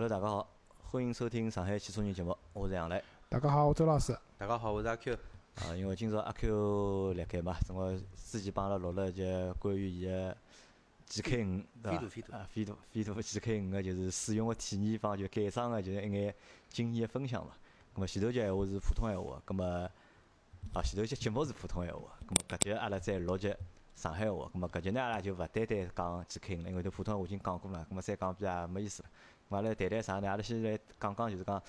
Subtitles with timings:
[0.00, 0.48] Hello，大家好，
[0.92, 3.02] 欢迎收听上海汽车人节目，我是杨磊。
[3.28, 4.16] 大家好，我周老师。
[4.38, 5.12] 大家好，我是阿 Q。
[5.56, 10.36] 啊，因为今朝阿 Q 辣盖嘛，正好之前帮阿拉录了一节关于伊个
[11.08, 12.36] GK 五，对伐？
[12.38, 16.32] 啊，飞度飞度 GK 五个就是使用个体验方就改装个，就是一眼
[16.68, 17.50] 经验分享嘛。
[17.96, 19.64] 咁么前头节闲话是普通闲话，咁么
[20.74, 23.58] 啊前头节节目是普通闲话，咁么搿节阿拉再录节
[23.96, 29.08] 上海话，咁么搿节呢阿拉就勿单单讲 GK 五了，因为都普通话已经讲过了，咁么再讲比较没意思了。
[29.50, 30.28] 阿拉谈谈啥呢？
[30.28, 31.62] 阿拉先来讲讲，就是讲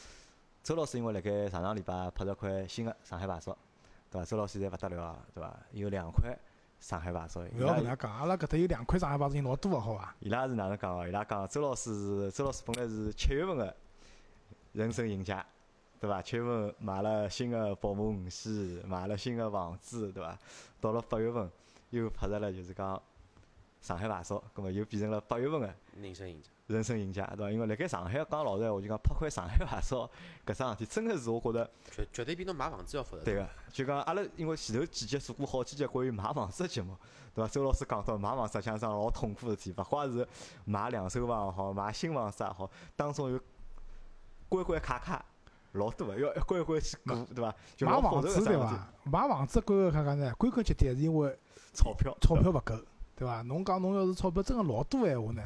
[0.62, 3.58] 周老师因为辣盖上上礼拜拍了块新个上海牌照，
[4.12, 4.26] 对伐？
[4.26, 5.58] 周老师现在勿得了啊，对伐？
[5.72, 6.38] 有两块
[6.80, 7.42] 上海牌照。
[7.42, 10.14] 勿要搿能讲，阿拉搿搭有两块上海牌照，人老多个好伐？
[10.20, 11.08] 伊拉是哪能讲哦？
[11.08, 13.74] 伊拉讲周老师是周老师本来是七月份个
[14.74, 15.46] 人生赢家，
[16.02, 16.22] 对伐？
[16.22, 20.38] 七月份买了新个宝马五系，买了新个房子，对伐？
[20.82, 21.50] 到了八月份
[21.92, 23.02] 又拍着了，就是讲
[23.80, 26.50] 上海牌照，葛末又变成了八月份个人生赢家。
[26.70, 27.52] 人生赢家，对伐？
[27.52, 30.10] 因为辣盖上海讲老实闲话，就讲拍块上海牌照，
[30.46, 33.24] 搿桩事体真个是我觉着绝绝对比侬买房子要复杂。
[33.24, 36.96] 对个，就讲阿拉因为前头几节做过好几节关于买房子个节目，
[37.34, 37.50] 对伐？
[37.50, 40.28] 周老师讲到买房实际上桩老痛苦个事体，勿管是
[40.66, 43.40] 买两手房也好，买新房子也好，当中有
[44.48, 45.26] 关关卡卡
[45.72, 47.56] 老多个，要一关关去过，对伐？
[47.80, 48.88] 买房子对伐？
[49.06, 51.36] 买房子关关卡卡呢，归根结底还是因为
[51.74, 52.76] 钞票，钞票勿够，
[53.16, 53.42] 对伐？
[53.42, 55.42] 侬讲侬要是钞票真个老多闲话呢？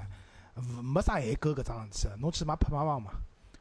[0.83, 3.11] 没啥限购搿桩事体，侬去买拍卖房嘛？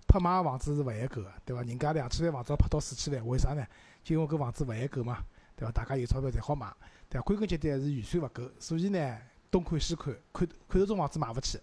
[0.06, 1.62] 拍卖个房子是勿限购个，对伐？
[1.62, 3.66] 人家两千万房子要拍到四千万，为啥呢？
[4.04, 5.24] 就因为搿房子勿限购嘛，
[5.56, 5.72] 对伐？
[5.72, 6.70] 大家有钞票侪好买，
[7.08, 7.22] 对伐？
[7.24, 9.18] 归根结底还是预算勿够，所以呢，
[9.50, 11.58] 东看西看，看看得中房子买勿起，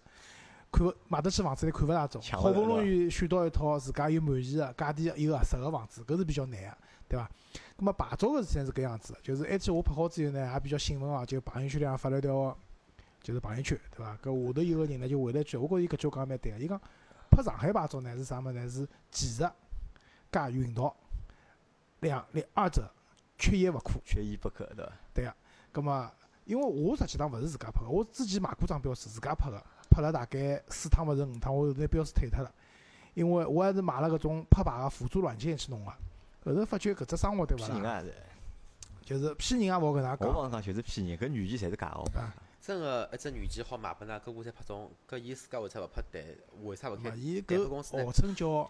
[0.72, 6.78] 看勿买得起房子又看勿大中，好不容易选到一套自家又满意个、价钿又合适个房子，搿是比较难个，
[7.08, 7.30] 对伐？
[7.78, 12.58] 葛末牌照个事体是搿样子，就是埃天我拍好之后呢，也比较兴奋哦，就朋友圈里向发了条。
[13.22, 14.12] 就是朋友圈，对伐？
[14.24, 16.58] 搿下头有个人呢，就回了一句，我觉着伊搿句讲蛮对个。
[16.58, 16.80] 伊讲
[17.30, 18.70] 拍上海牌照呢是啥物事呢？
[18.70, 19.44] 是技术
[20.32, 20.96] 加运道
[22.00, 22.90] 两两二者
[23.38, 24.00] 缺一勿可。
[24.06, 24.94] 缺一不可，对伐？
[25.14, 25.36] 对个。
[25.72, 26.12] 葛末，
[26.46, 32.52] 因为我实际上勿是自家拍个，我之前买过张标试，自家拍个，拍了大概四趟勿是五趟，我拿标试退脱了。
[33.14, 35.92] 因为我还是买了搿种拍牌个辅助软件去弄个。
[36.46, 37.68] 后头发觉搿只生活对伐？
[37.68, 38.02] 骗人啊！
[38.02, 38.14] 是。
[39.04, 40.34] 就是骗人也勿好搿能介讲。
[40.34, 42.22] 我讲讲就是骗人，搿软件侪是假个。
[42.70, 44.92] 真个一只软件好卖拨㑚，搿我才拍中。
[45.10, 46.24] 搿伊自家为啥勿拍代？
[46.62, 48.06] 为啥勿开代拍公司呢？
[48.06, 48.70] 号称叫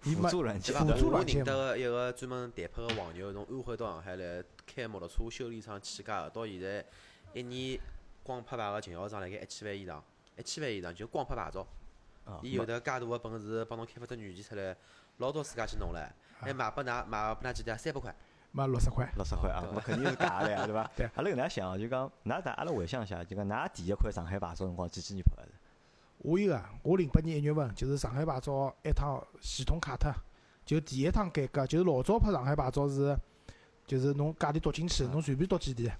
[0.00, 0.74] 辅助软件。
[0.74, 6.84] 辅助软件我认得个一个专门代拍个黄牛，从安徽到上海来开摩托车修理厂起家个，到现在
[7.32, 7.80] 一年
[8.22, 10.04] 光拍牌个经销商辣盖一千万以上，
[10.36, 11.66] 一千万以上就光拍牌照。
[12.42, 14.76] 伊有得介大个本事，帮侬开发只软件出来，
[15.16, 16.06] 老早自家去弄唻，
[16.38, 17.78] 还卖拨㑚，卖拨㑚几钿？
[17.78, 18.14] 三百块。
[18.52, 20.90] 卖六十块，六十块啊，那肯定是假的呀，对伐？
[20.96, 21.08] 对。
[21.14, 25.48] 阿拉搿能想，就讲，㑚大阿拉回想一下，就讲，㑚第一块上海牌照辰光几几年拍的？
[26.18, 30.12] 我有个，我零八年一月份，就是上海牌照一趟系统卡脱，
[30.66, 33.16] 就第一趟改革，就是老早拍上海牌照是，
[33.86, 35.90] 就是侬价钿读进去，侬随便读几钿，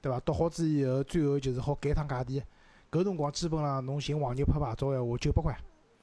[0.00, 0.18] 对伐？
[0.20, 2.42] 读好之以后，最后就是好改趟价钿。
[2.90, 5.56] 搿辰光基本上侬寻黄牛拍牌照闲话，九百块。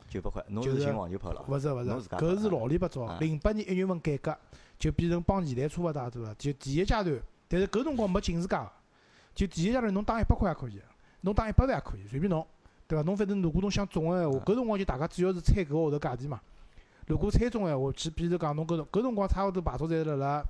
[0.09, 1.43] 九百块，侬是寻黄牛拍了？
[1.47, 4.37] 勿是勿是，搿是老里八早，零八年一月份改革。
[4.79, 6.31] 就变成帮现在差勿大，对伐？
[6.37, 8.71] 就第一阶段，但是搿辰光没警示价，
[9.33, 10.79] 就第一阶段侬打一百块也可以，
[11.21, 12.45] 侬打一百万也可以，随便侬，
[12.87, 13.01] 对伐？
[13.01, 16.39] 侬反正如果侬想中个闲话，搿辰光就大家主要是猜搿个号头价钿嘛。
[17.07, 20.45] 如果猜中个闲话，去比如讲侬搿辰搿辰光差勿多牌照侪辣辣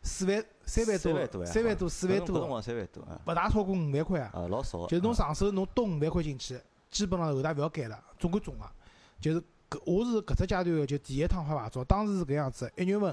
[0.00, 2.58] 四万三万多，三万多四万多，
[3.26, 4.32] 勿大超过五万块啊。
[4.48, 4.86] 老少。
[4.86, 6.58] 就是侬上手侬多五万块进去，
[6.94, 8.64] 基本上后台勿要改了，总归中个，
[9.20, 9.42] 就是。
[9.86, 13.12] 我是搿只阶段就第一趟拍牌照，当时是搿样子，一月份，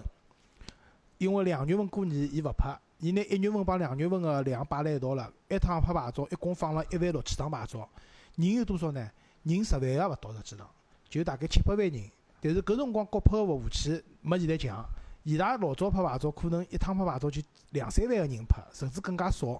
[1.18, 7.90] 因为两月份过年伊勿拍，伊拿一月份帮两月份个量摆辣一道了，一趟拍牌照一共放了一万六千张牌照，
[8.36, 9.10] 人有多少呢？
[9.42, 10.70] 人十万也勿到实际上，
[11.10, 12.12] 就大概七八万人。
[12.40, 14.86] 但是搿辰光国拍个服务器没现在强，
[15.24, 19.60] 伊拉老早拍牌照可能一趟拍牌照就两三万个人拍，甚至更加少。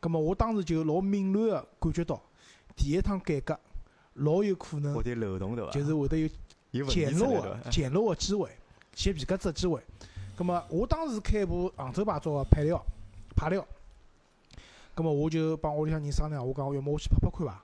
[0.00, 2.22] 葛末我当时就老敏锐个感觉到，
[2.76, 3.58] 第一趟改革。
[4.14, 4.94] 老有可能，
[5.70, 6.30] 就是会得
[6.70, 8.50] 有捡漏个捡漏个机会，
[8.94, 9.82] 捡皮夹子个机会。
[10.34, 12.82] 葛么我当时开部杭州牌照个配料，
[13.34, 13.66] 牌料。
[14.94, 17.62] 葛么我就帮屋里向人商量，我讲要么我去拍拍看伐？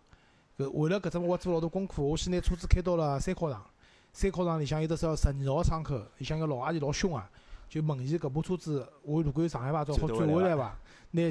[0.59, 3.65] 搿为了搿只我做老多功课，我先拿车子开到了三考场。
[4.13, 7.31] 三考场里向有得只十二号窗口，里向个老阿姨老凶啊，
[7.67, 10.77] 就问伊搿部车子我如果有上海牌照好转回来伐？
[11.13, 11.31] 拿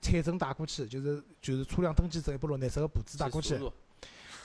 [0.00, 3.58] 彩证带过去，就是就是车辆登记证一部绿颜色个簿子带过去。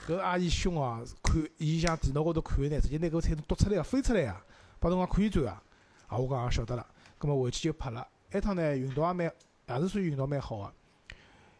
[0.06, 4.42] 搿阿姨凶哦，看伊像电脑高头看呢，直接拿搿彩证读出来啊，飞出来啊，
[4.80, 5.62] 帮侬讲可以转啊。
[6.06, 6.86] 啊，我讲晓得了，
[7.18, 8.08] 葛末回去就拍了。
[8.30, 9.30] 埃趟呢，运道也蛮，
[9.68, 10.72] 也是算运道蛮好个。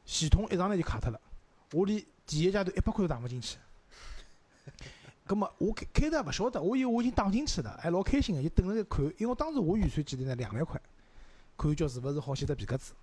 [0.07, 1.21] 系统一上来就卡脱了，
[1.73, 3.59] 我连第一阶段一百块都打勿进去。
[5.27, 10.35] 葛末我开开头也勿晓得，我以为我已经打进去了，还老开心个，就等辣盖看，因为当时我预算几钿呢？
[10.37, 10.81] 两万块，
[11.59, 12.95] 看叫是勿是好写只皮夹子。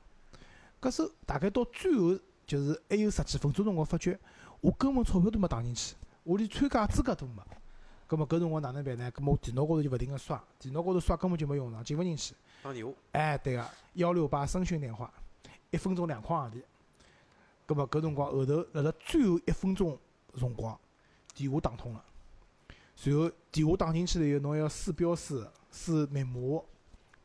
[0.85, 2.15] 搿时候大概到最后，
[2.45, 4.19] 就是还有十几分钟辰光，发觉
[4.61, 7.41] 我根本钞票都没打进去，我连参加资格都没。
[8.05, 9.09] 葛末搿辰光哪能办呢？
[9.09, 12.35] 葛末我电脑高头就勿停个刷，电脑高头刷根本就没用上，进勿进去。
[12.61, 12.93] 打电话。
[13.13, 15.11] 哎，对个，幺六八声讯电话，
[15.71, 16.61] 一分钟两块洋钿。
[17.65, 19.97] 葛末搿辰光后头辣辣最后一分钟
[20.37, 20.79] 辰光，
[21.33, 22.05] 电话打通了。
[23.03, 26.61] 然后电话打进去了以后，侬要输标识、输密码，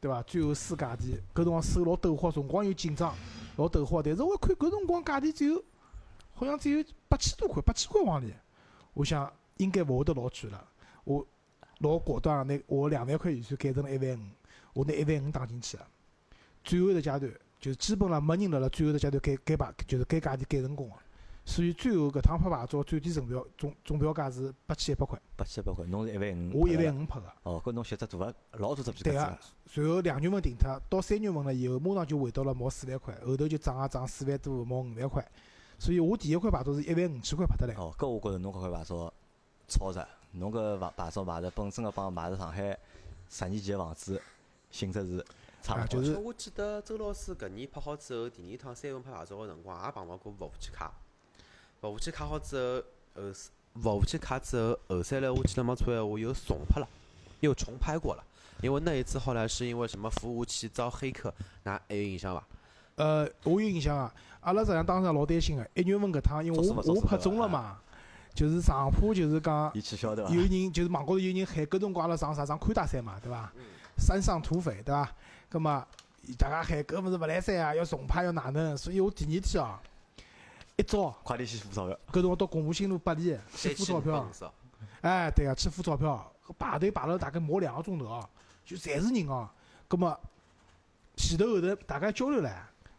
[0.01, 0.23] 对伐？
[0.23, 3.15] 最后输价钿，搿辰光手老抖慌，辰光又紧张，
[3.57, 4.03] 老抖慌。
[4.03, 5.63] 但是我看搿辰光价钿只有，
[6.33, 8.33] 好像只有八千多块，八千块往里。
[8.95, 10.69] 我想应该勿会得老贵了。
[11.05, 11.27] 我
[11.79, 14.23] 老果断，拿我两万块预算改成了一万五，
[14.73, 15.87] 我拿一万五打进去了。
[16.65, 17.31] 最后一个阶段，
[17.61, 20.95] 就基本上没人辣辣最后一个阶段改改牌，就是改价钿改成功个。
[21.51, 25.21] 所以最后搿趟拍牌照最低成标总总标价是八千一百块。
[25.35, 26.61] 八千一百块，侬是一万五。
[26.61, 27.27] 我一万五拍个。
[27.43, 29.39] 哦，搿侬写只大个老多只皮对个。
[29.67, 35.29] 随后两月份停脱，到三月份了以后，马上就回到了毛四万块，后头就涨啊涨四万多，毛五万块。
[35.77, 37.75] 所以我第一块牌照是一万五千块拍得来。
[37.75, 39.13] 哦，搿我觉着侬搿块牌照
[39.67, 42.79] 超值，侬搿牌牌照买的本身个帮买的上海
[43.29, 44.23] 十年前个房子
[44.71, 45.27] 性质是
[45.63, 46.01] 差勿多。
[46.01, 50.93] 就是我记得周老师搿年拍好之后，第二趟三月份拍牌照个辰光，也碰到过服务器卡。
[51.81, 52.85] 服务器卡好之
[53.15, 53.33] 后，后
[53.81, 56.87] 服务器卡之后，后三来我记得没错闲话，又重拍了，
[57.41, 58.25] 又重拍过了。
[58.61, 61.33] 因为那一次后来是因为什么服务器遭黑客，
[61.63, 62.45] 那还有印象伐？
[62.97, 64.13] 呃，我有印象啊。
[64.41, 67.79] 阿拉实际上当时老担心个，一月份搿趟，因为我我拍中了嘛，
[68.35, 69.73] 就是上铺就是讲，
[70.35, 73.51] 有人就是网高头有人喊，搿辰光阿拉上啥上宽带山嘛，对伐？
[73.97, 75.11] 山上土匪，对伐？
[75.49, 75.87] 葛末
[76.37, 78.77] 大家喊搿物事勿来三啊，要重拍要哪能？
[78.77, 79.79] 所以我第二天哦。
[80.81, 81.99] 一早，快点去付钞票。
[82.09, 84.27] 搿辰光到公务新路八里去付钞票。
[85.03, 88.29] 哎，对个，去付钞票，排队排了大概毛两个钟头哦，
[88.65, 89.49] 就侪是人哦。
[89.87, 90.19] 葛末
[91.17, 92.51] 前头后头大家交流唻，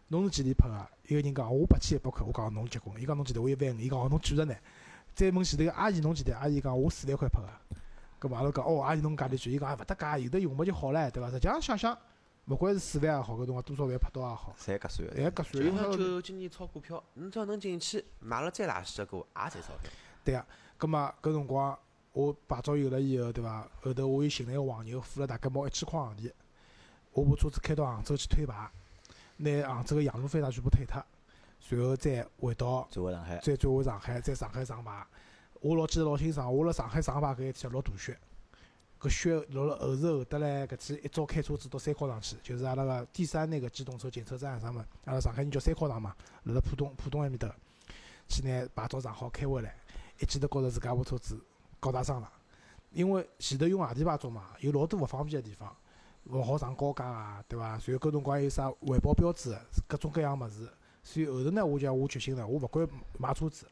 [0.10, 0.88] 侬是几钿拍个？
[1.08, 3.02] 一个人讲我八千一百块，我讲侬结棍。
[3.02, 3.42] 伊讲侬几钿？
[3.42, 3.80] 我一万五。
[3.80, 4.56] 伊讲哦侬贵着呢。
[5.16, 6.36] 再问前头个阿姨侬几钿？
[6.38, 7.48] 阿姨讲我四万块拍个。
[8.20, 9.54] 葛末阿拉讲哦阿姨侬价钿贵？
[9.54, 11.32] 伊讲也勿搭界，有的用么就好唻，对伐？
[11.32, 11.98] 实际上想想。
[12.52, 15.64] 勿管是四万也好，搿辰光多少万拍到也好，侪合算个，侪合算。
[15.64, 19.90] 就像就今年炒股票，侬只要能进去，买了再垃圾个股也赚钞票。
[20.26, 20.46] 对啊，
[20.78, 21.80] 葛末搿辰光
[22.12, 23.66] 我牌照有了以后，对伐？
[23.82, 26.30] 后头我又寻了一个黄牛，付了大概毛一千块洋钿，
[27.14, 28.70] 我把车子开到杭州去退牌，
[29.38, 31.02] 拿杭州个养路费啥全部退脱，
[31.70, 35.08] 然后再回到，再回上海，再转回上海，在上海上牌。
[35.62, 38.20] 我老记得老清爽，我辣上海上牌搿一天落大雪。
[39.02, 44.86] 搿雪落了后头后得来，搿次一早开车子到三考场去，就是阿拉个第三那个机动车检测站啥物事？
[45.06, 47.52] 阿拉上海人叫三考场嘛，辣辣浦东浦东埃面搭，
[48.28, 49.76] 去拿牌照上好开回来，
[50.20, 51.44] 一记头觉着自家部车子
[51.80, 52.32] 高大上了，
[52.92, 55.76] 因为前头用外地牌照嘛，有老多勿方便个地方，
[56.26, 57.80] 勿好上高架啊，对伐？
[57.80, 59.58] 随后搿辰光还有啥环保标志，
[59.88, 60.70] 各种各样物事，
[61.02, 62.88] 所以后头呢，我就我决心了，我勿管
[63.18, 63.66] 买车子。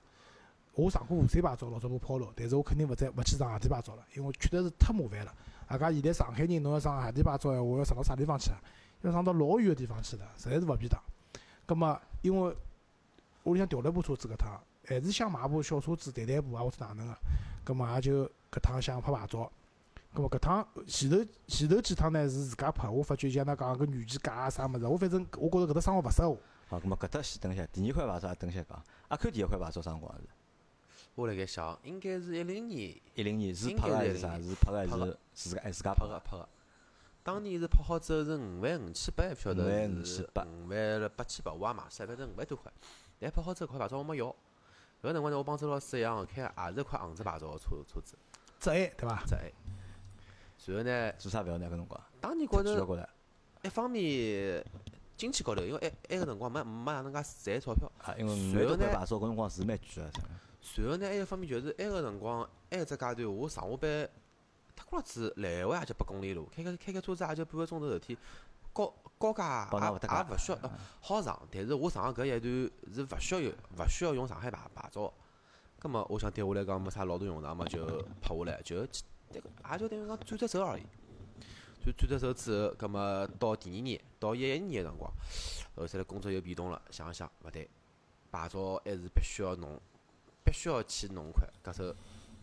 [0.79, 5.33] 我上过沪 C 牌照，老早部抛了，但是我肯定勿再勿去上外地牌照了，因为确实是太麻烦了。
[5.67, 8.61] 阿家现在上海人，侬要上外地牌照闲话，要上到啥地方去啊？
[9.01, 10.99] 要上到老远个地方去的，实在是勿便当。
[11.65, 12.55] 葛末，因为
[13.43, 17.17] 屋里向调了部车子，搿趟还是想买部小车子，代代步啊，或者哪能个。
[17.63, 19.51] 葛末也就搿趟想拍牌照。
[20.13, 26.37] 葛末搿趟前头前头几趟呢是自家拍，我发觉像㑚讲搿软件假啊啥物事，我反正我觉着搿搭生活勿适合。
[26.67, 28.83] 好，葛末搿搭先等一下，第二块牌照等一下讲。
[29.09, 30.27] 阿 Q 第一块牌照啥辰光是？
[31.19, 34.39] 我辣盖想，应该是一零年，一零年是拍个还是啥？
[34.39, 36.47] 是拍个还是自家自家拍个拍个。
[37.21, 42.71] 当年是拍好之后是五万五千八，还勿晓得是五万八千八，我也买三，反正五万多块。
[43.19, 44.33] 但拍好之后，块牌照我没要。
[45.03, 48.17] 搿辰光呢，我帮周老师一样，开也是块杭州牌照个车车子。
[48.57, 49.21] 浙 A 对伐？
[49.27, 49.53] 浙 A。
[50.65, 51.11] 然后呢？
[51.17, 51.67] 做啥勿要呢？
[51.67, 52.01] 搿辰光？
[52.21, 53.09] 当年觉着，
[53.63, 54.65] 一方面
[55.17, 57.91] 经济高头，因为埃埃个辰光没没哪能介赚钞票。
[58.03, 60.11] 啊，因为五万多块牌照搿辰光是蛮贵个。
[60.61, 64.09] 随后呢，还有方面就是埃个辰光，埃只阶段，我上下班，
[64.75, 68.17] 脱裤子来回也就八公里路，开开开开车子也就半个钟头事体，
[68.73, 70.59] 高高架也也勿需要
[71.01, 75.13] 好上，但是我上个搿一段是勿需要有勿需要用上海牌牌照，
[75.79, 77.85] 葛末我想对我来讲没啥老大用场嘛，就
[78.21, 80.83] 拍下来，就也就等于讲转只手而已。
[81.81, 85.11] 转转只手之后，葛末到第二年，到一一年个辰光，
[85.75, 87.69] 后头来工作又变动了，想一想勿对，
[88.29, 89.79] 牌照还是必须要弄。
[90.49, 91.93] 必须要去弄块，搿时候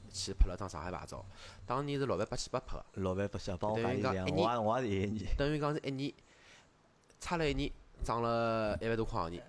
[0.08, 1.24] 去拍了张上海牌照，
[1.66, 6.14] 当年是六万八千八拍个，六万八千，八，等于讲一年，我也我也是一年，等于讲是一年，
[7.18, 7.70] 差了一年，
[8.04, 9.42] 涨了一万多块洋钿。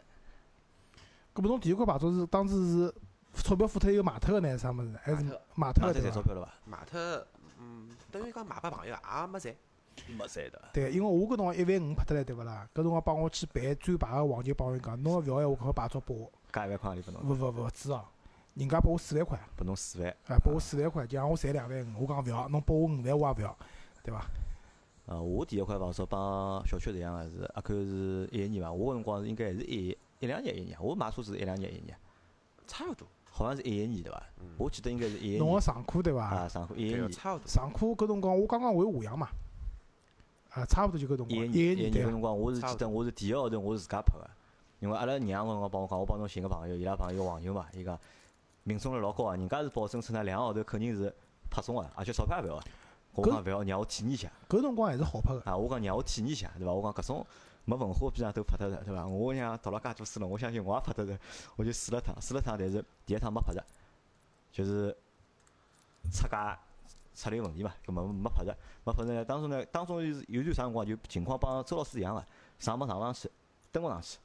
[1.35, 2.55] 搿么侬第一块牌照是当时
[3.35, 4.57] 是钞票付脱又卖脱个呢？
[4.57, 4.99] 啥物事？
[5.03, 5.23] 还是
[5.53, 6.51] 卖脱了对钞票了伐？
[6.65, 6.99] 卖脱，
[7.59, 9.55] 嗯，等于讲卖拨朋友也没赚。
[10.17, 10.61] 没赚的。
[10.73, 12.67] 对，因为我搿辰光一万五拍脱来，对勿啦？
[12.73, 16.31] 搿辰光帮我去办转牌个黄牛帮我讲，侬要勿要闲话，搿牌照拨我。
[16.51, 17.21] 加一万块钿拨侬？
[17.23, 18.05] 勿勿勿止哦，
[18.57, 19.39] 人家拨我四万块。
[19.55, 20.09] 拨侬四万。
[20.27, 22.03] 啊，拨我四万块，就让我赚两万五。
[22.03, 23.57] 我讲勿要，侬拨我五万我也勿要，
[24.03, 24.25] 对伐？
[25.05, 28.71] 呃，我第一块房子帮小区一样个是，阿 Q 是一一年伐？
[28.71, 31.97] 我搿辰光是应该还是一一两年一年，我买车子是一两年一年。
[32.65, 33.07] 差勿多。
[33.29, 34.23] 好像是一一年对伐？
[34.57, 35.39] 我记得应该是一一年。
[35.39, 36.25] 侬个上课对伐？
[36.25, 37.11] 啊，上课一一年。
[37.11, 37.39] 上
[37.71, 39.29] 课搿辰光我刚刚回华阳嘛。
[40.49, 41.47] 啊，差勿多就搿辰光。
[41.47, 44.29] 一一年搿辰光，我是记得我是第一个号头我是自家拍个，
[44.79, 47.97] 因为阿拉娘搿辰光帮我讲，我帮侬寻个朋友，伊拉朋友黄牛嘛，伊讲
[48.67, 51.13] 命中率老高啊，人家是保证出那两个号头肯定是
[51.49, 52.61] 拍中个，而且钞票也勿要。
[53.13, 54.29] 我讲勿要，让我体验一下。
[54.49, 55.41] 搿辰光还是好拍个。
[55.49, 56.73] 啊，我讲让我体验一下，对伐？
[56.73, 57.25] 我讲搿种
[57.63, 59.07] 没文化边上都拍得着，对伐？
[59.07, 61.17] 我想读了介多书了，我相信我也拍得着，
[61.55, 63.63] 我就试了趟，试了趟，但是第一趟没拍着，
[64.51, 64.95] 就是
[66.11, 66.35] 出界。
[67.15, 69.25] 出点问题嘛，搿么没拍着，没拍着。
[69.25, 72.23] 当中呢，当中有有段啥辰光就情况帮周老师一样个，
[72.59, 73.27] 上班上勿上去，
[73.71, 74.19] 登勿上去，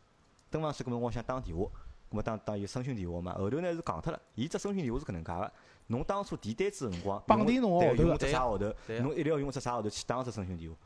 [0.50, 1.64] 登勿上去，搿么我想打电话，
[2.12, 3.32] 搿么打打有声讯电话嘛。
[3.34, 5.52] 后头呢是戆脱了，伊只声讯电话是搿能介个，
[5.86, 8.66] 侬当初填单子个辰光，绑定侬号头只啥号头，
[9.00, 9.88] 侬一定要用只啥号头？
[9.88, 10.76] 去打只声讯电话。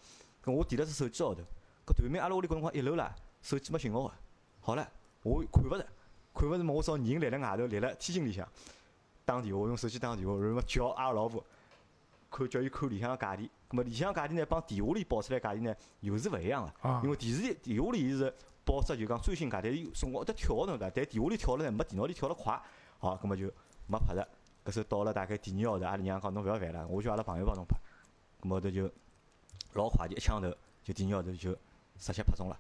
[0.45, 1.43] 搿我填了只手机号头，
[1.85, 4.13] 搿对面阿拉屋里搿辰光一楼啦，手机没信号个，
[4.61, 4.87] 好唻，
[5.25, 5.87] 我看勿着，
[6.33, 8.49] 看勿着嘛，我找人立辣外头，立辣天井里向
[9.25, 11.45] 打电话，用手机打电话，然后叫阿拉老婆。
[12.29, 17.01] 看叫伊看里向个价钿，咁么里向价钿呢，帮电话里报出来价钿呢，又是勿一样个。
[17.05, 18.35] 因为电视里电话里伊是
[18.67, 22.61] 报只就讲最新价，但是从我得跳个侬对但电话里跳了呢，没电脑里跳了快。
[22.99, 23.47] 好，咁么就
[23.87, 24.29] 没拍着。
[24.65, 27.79] 搿时到了大概第二号头，阿拉娘讲侬勿要烦了，我叫阿拉朋友帮侬拍。
[28.43, 28.91] 咁么头就
[29.75, 31.57] 老快就一枪头，就第二号头就
[31.97, 32.59] 直接拍中了。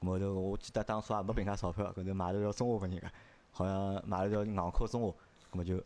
[0.00, 3.12] 咁么头我记得当初也没凭啥钞票，搿头买了条中华拨人家，
[3.52, 5.08] 好像买了条硬壳中华，
[5.52, 5.80] 咁么就。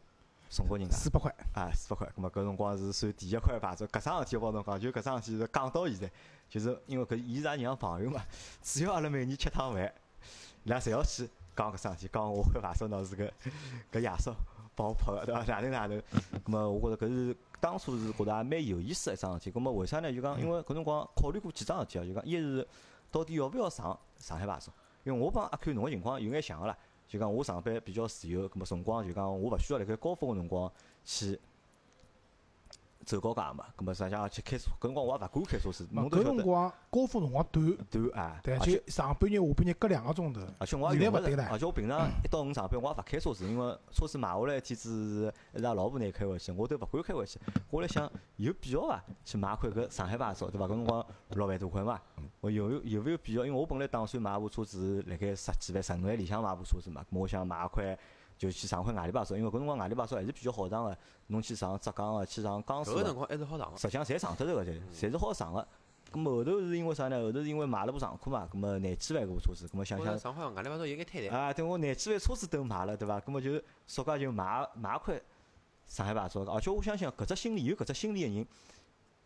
[0.51, 2.11] 送拨人家四百块啊，四百块。
[2.17, 3.85] 咁么搿辰光是算第一块牌照。
[3.89, 6.11] 搿桩事体我帮侬讲，就搿桩事体是讲到现在，
[6.49, 8.23] 就是因为搿伊是阿娘朋友嘛，
[8.63, 9.93] 只要阿拉每年吃趟饭，
[10.65, 13.31] 伊拉侪要去讲搿桩事体，讲我块牌照喏是搿
[13.93, 14.33] 搿爷叔
[14.75, 15.43] 帮我拍个，对伐？
[15.53, 15.99] 哪能哪能？
[16.45, 19.53] 咁么我觉着搿是当初是觉着也蛮有意思一桩事体。
[19.53, 20.13] 咁么为啥呢？
[20.13, 22.67] 就讲因为搿辰光考虑过几桩事体啊，就讲一是
[23.11, 24.73] 到底要勿要上上海牌照？
[25.05, 26.77] 因为我帮阿 Q 侬个情况有眼像个啦。
[27.07, 30.71] 就讲我上班比较自由，搿么辰光就讲我勿需要辣盖高峰个辰光
[31.05, 31.41] 去
[33.09, 35.89] 走高架嘛，搿么实际上去开车，搿辰光我也勿敢开车子。
[35.95, 40.43] 搿辰光高峰辰光短，短啊，对，就上半日下半日隔两个钟头。
[40.59, 47.41] 而且我也用勿着，而且我平常一到五上班，我也勿开车子，因为车子买下来天子是拉老婆拿开回去，我都勿敢开回去。
[47.71, 49.03] 我辣想有必要伐？
[49.25, 50.67] 去买块搿上海牌照，对伐？
[50.67, 51.99] 搿辰光六万多块嘛，
[52.41, 53.47] 我有有勿有必要？
[53.47, 57.99] 因为我本来打算买部车子，辣盖十几万、十五万里向买部车子嘛，我想买块。
[58.39, 60.97] 就去上块外地牌照，因为搿辰光外地牌照还是比较好上个。
[61.27, 63.77] 侬去上浙江个，去上江苏个，搿辰光还是好上个。
[63.77, 65.67] 实际上侪上得着个，侪侪是好上个。
[66.11, 67.21] 咁么后头是因为啥呢？
[67.21, 70.19] 后头是因为买了部长库嘛，咁么廿几万搿部车子，咁么想想。
[70.19, 71.39] 上海外地牌照有眼太难。
[71.39, 73.21] 啊，对我廿几万车子都买了，对伐？
[73.21, 75.21] 咁么就索介就买买块
[75.87, 78.47] 上海牌照，而且我相信搿只心理有搿只心理个人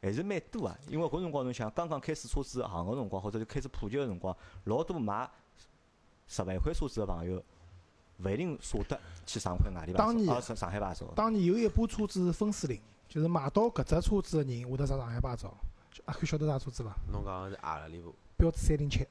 [0.00, 0.76] 还是蛮多啊。
[0.88, 5.30] 因为搿辰光侬想刚刚开始车子行个辰光，或者就开始普及个辰光，老多买
[6.26, 7.40] 十万块车子个朋友。
[8.24, 11.06] 勿一定舍得去上海外地牌照，上上海牌照。
[11.14, 15.54] 当年有一部车子是分水岭，就是买到搿只车子个人会得上上海牌照。
[16.06, 16.96] 阿可晓得啥车子伐？
[17.12, 18.14] 侬讲是阿里部？
[18.36, 19.06] 标致三零七。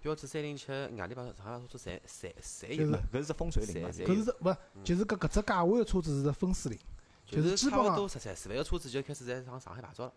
[0.00, 2.86] 标致三零七，外地牌照、上海牌照侪侪侪有。
[2.88, 3.88] 搿是只分水岭嘛？
[3.90, 4.56] 搿是勿？
[4.82, 6.80] 就是搿搿只价位个车子是分水岭，
[7.26, 10.12] 就是基本上都十三四万个车子就开始在上上海牌照了。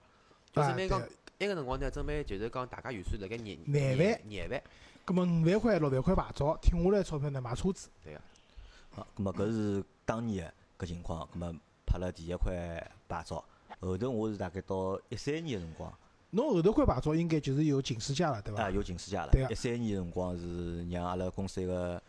[0.54, 1.00] 就准备讲，
[1.40, 4.62] 埃个辰光呢，准备就是讲大家预算辣盖廿廿万廿万。
[5.04, 7.90] 葛末五万块、六万块牌照，停下来钞票呢买车子。
[8.04, 8.22] 对个。
[8.92, 11.28] 好，葛末搿是当年个搿情况。
[11.34, 11.56] 葛末
[11.86, 12.54] 拍了第一块
[13.08, 13.44] 牌照，
[13.80, 15.94] 后头我是大概到一三年个辰光。
[16.32, 18.64] 侬后头块牌照应该就是有警示驾了，对伐？
[18.64, 19.30] 啊，有警示驾了。
[19.32, 22.02] 对一三年个辰光是让阿拉公司一个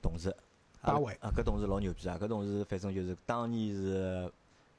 [0.00, 0.34] 同事，
[0.82, 1.12] 大伟。
[1.20, 2.16] 啊，搿同事老牛逼啊！
[2.20, 4.32] 搿同事反正就是当年是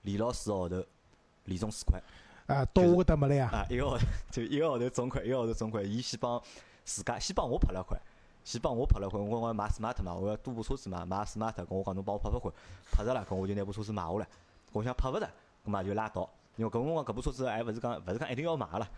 [0.03, 0.84] 连牢四个号头，
[1.46, 2.01] 连中四块。
[2.48, 3.51] 啊，到我搿搭没来啊！
[3.51, 6.41] 啊，一个号头就一个号头中块，一个号头中块，伊先帮。
[6.92, 7.98] 自家先帮我拍了块，
[8.44, 9.18] 先帮我拍了块。
[9.18, 11.54] 我讲买 smart 嘛，我要多部车子嘛，买 smart。
[11.54, 12.52] 跟我讲侬帮我拍拍看，
[12.92, 14.28] 拍着了，跟我就拿部车子买下来。
[14.74, 15.26] 我想拍勿着，
[15.66, 16.30] 搿么就拉倒。
[16.58, 18.90] 因为搿辰光搿部车子还勿是讲勿是讲一定要买个啦。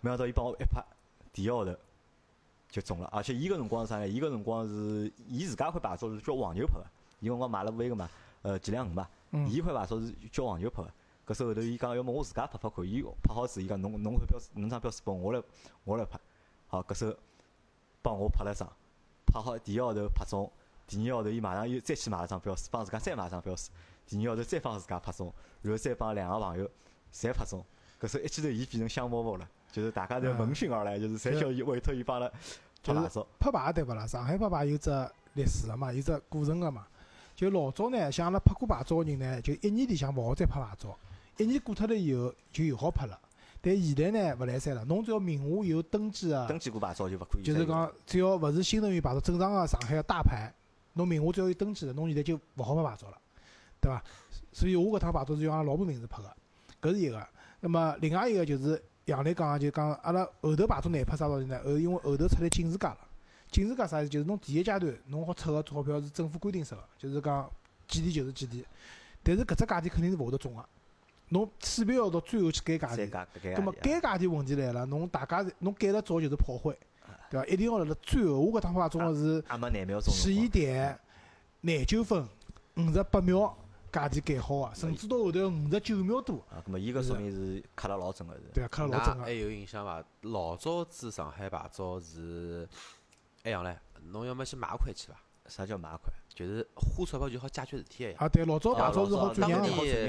[0.00, 0.82] 没想到伊帮我一拍，
[1.30, 1.76] 第一号头
[2.70, 3.08] 就中了。
[3.12, 4.08] 而且伊个辰光是啥呢？
[4.08, 6.86] 伊个辰光是伊自家块牌照是叫黄牛拍个。
[7.20, 8.08] 伊辰光买了部埃个嘛，
[8.42, 9.06] 呃几两五嘛。
[9.48, 10.90] 伊块牌照是叫黄牛拍个。
[11.26, 15.42] 搿时候头伊讲要么我自家拍拍看，伊拍好子，伊讲侬侬块标侬张标识拨我来
[15.84, 16.18] 我来拍。
[16.70, 17.16] 好，搿时候
[18.00, 18.70] 帮我拍了张，
[19.26, 20.48] 拍好第一号头拍中，
[20.86, 23.72] 第二号头伊马上又再去买了张标书，帮自家再买张标书，
[24.06, 26.70] 第二号头再帮自家拍中，然后再帮两个朋友
[27.12, 27.64] 侪拍中，
[28.00, 32.32] 搿时候一记头伊变成香饽饽了，就是大家侪闻讯而来，就是侪叫伊委托伊帮了
[32.84, 33.26] 拍牌照。
[33.40, 34.06] 拍牌对勿啦？
[34.06, 34.90] 上海拍牌有只
[35.34, 36.86] 历史个嘛，有只过程个嘛。
[37.34, 40.96] 就老早呢，像阿拉拍过牌照个人呢，就一年里向勿好再拍牌照，
[41.36, 43.18] 一年过脱了以后就又好拍了。
[43.62, 47.42] 但现在呢，勿来三了，侬只要名下有登记个，登记过牌照就勿可以。
[47.42, 50.52] 就是讲，只要勿是新能源牌照，正常个上海个大牌，
[50.94, 53.18] 侬名下只要有登记个，侬现在就勿好买牌照了，
[53.80, 54.02] 对伐？
[54.52, 57.26] 所以我搿趟牌照是用阿拉老婆名字拍个，搿是一个。
[57.60, 61.60] 那么另外一个就是杨磊讲个，就讲阿拉后头牌照难拍啥道理呢？
[61.62, 62.98] 后因为后头出来警示价了，
[63.50, 64.08] 警示价啥意思？
[64.08, 67.50] 就是侬第一阶段侬好出个钞票是政府规定式个，就是讲
[67.86, 68.64] 几钿就是几钿，
[69.22, 70.64] 但是搿只价钿肯定是勿会得中个。
[71.30, 76.76] 侬势必要到最后去改价钿，那么改价钿问题来了，侬大家侬改了早就是炮灰，
[77.30, 77.46] 对伐？
[77.46, 79.42] 一定要辣辣最后，我搿趟话中个是
[80.10, 80.98] 十一点
[81.60, 82.26] 廿九分
[82.76, 83.56] 五十八秒
[83.92, 86.44] 价钿改好个，甚至到后头五十九秒多。
[86.50, 88.42] 啊，葛末伊搿说明是卡了老准个是。
[88.52, 89.22] 对啊，卡了老准个。
[89.22, 90.04] 还有印象伐？
[90.22, 92.68] 老早子上海牌照是
[93.44, 93.76] 哎样唻，
[94.10, 95.14] 侬要么去买块去伐？
[95.46, 96.12] 啥叫买块？
[96.40, 98.16] 就是花钞票就好解决事体个呀。
[98.18, 100.08] 啊，对，老早牌照是好转让当年侪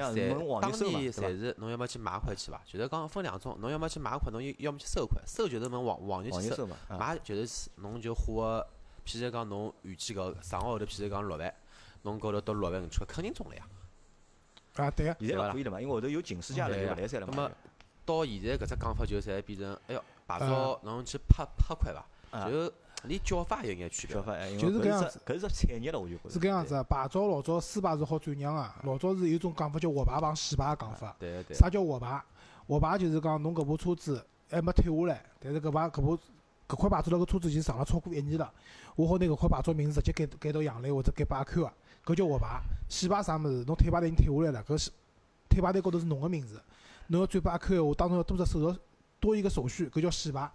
[0.61, 2.61] 当年侪是侬要么去买块去伐？
[2.65, 5.21] 就是讲分两种，侬要么去买块，侬要么去收块。
[5.27, 6.65] 收就是问黄黄牛去收，
[6.97, 8.67] 买就是侬就花个，
[9.05, 11.53] 譬如讲侬预计个上个号头，譬如讲六万，
[12.03, 13.67] 侬高头到六万五千块，肯定中了呀。
[14.75, 15.17] 啊，对个。
[15.19, 17.33] 现在勿可以了嘛，因为后头有警示价了，就勿来三了嘛。
[17.35, 17.51] 那么
[18.05, 22.49] 到现在搿只讲法就侪变成，哎哟，牌照侬去拍拍块伐？
[22.49, 22.71] 就。
[23.03, 24.15] 连叫法也有眼区别，
[24.57, 26.29] 就是搿样子，搿是产业了，我就觉着。
[26.29, 31.15] 是搿样子，牌照老早私牌是好转让个，老早是有种讲法叫活牌帮死牌讲法。
[31.19, 31.55] 对对。
[31.55, 32.21] 啥叫活牌？
[32.67, 36.17] 活牌就是讲侬搿部车子还没退下来，但是搿牌搿部
[36.67, 38.53] 搿块牌照辣搿车子已经上了超过一年了，
[38.95, 41.73] 我好拿搿块牌照名字直接改改到杨磊或者改八 Q 个，
[42.05, 42.61] 搿叫活牌。
[42.87, 43.63] 死牌啥物事？
[43.65, 44.91] 侬退牌单已经退下来了，搿是
[45.49, 46.61] 退牌单高头是侬个名字，
[47.07, 48.79] 侬要转拨阿 Q 个话，当中要多只手续，
[49.19, 50.49] 多一个手续，搿叫死牌。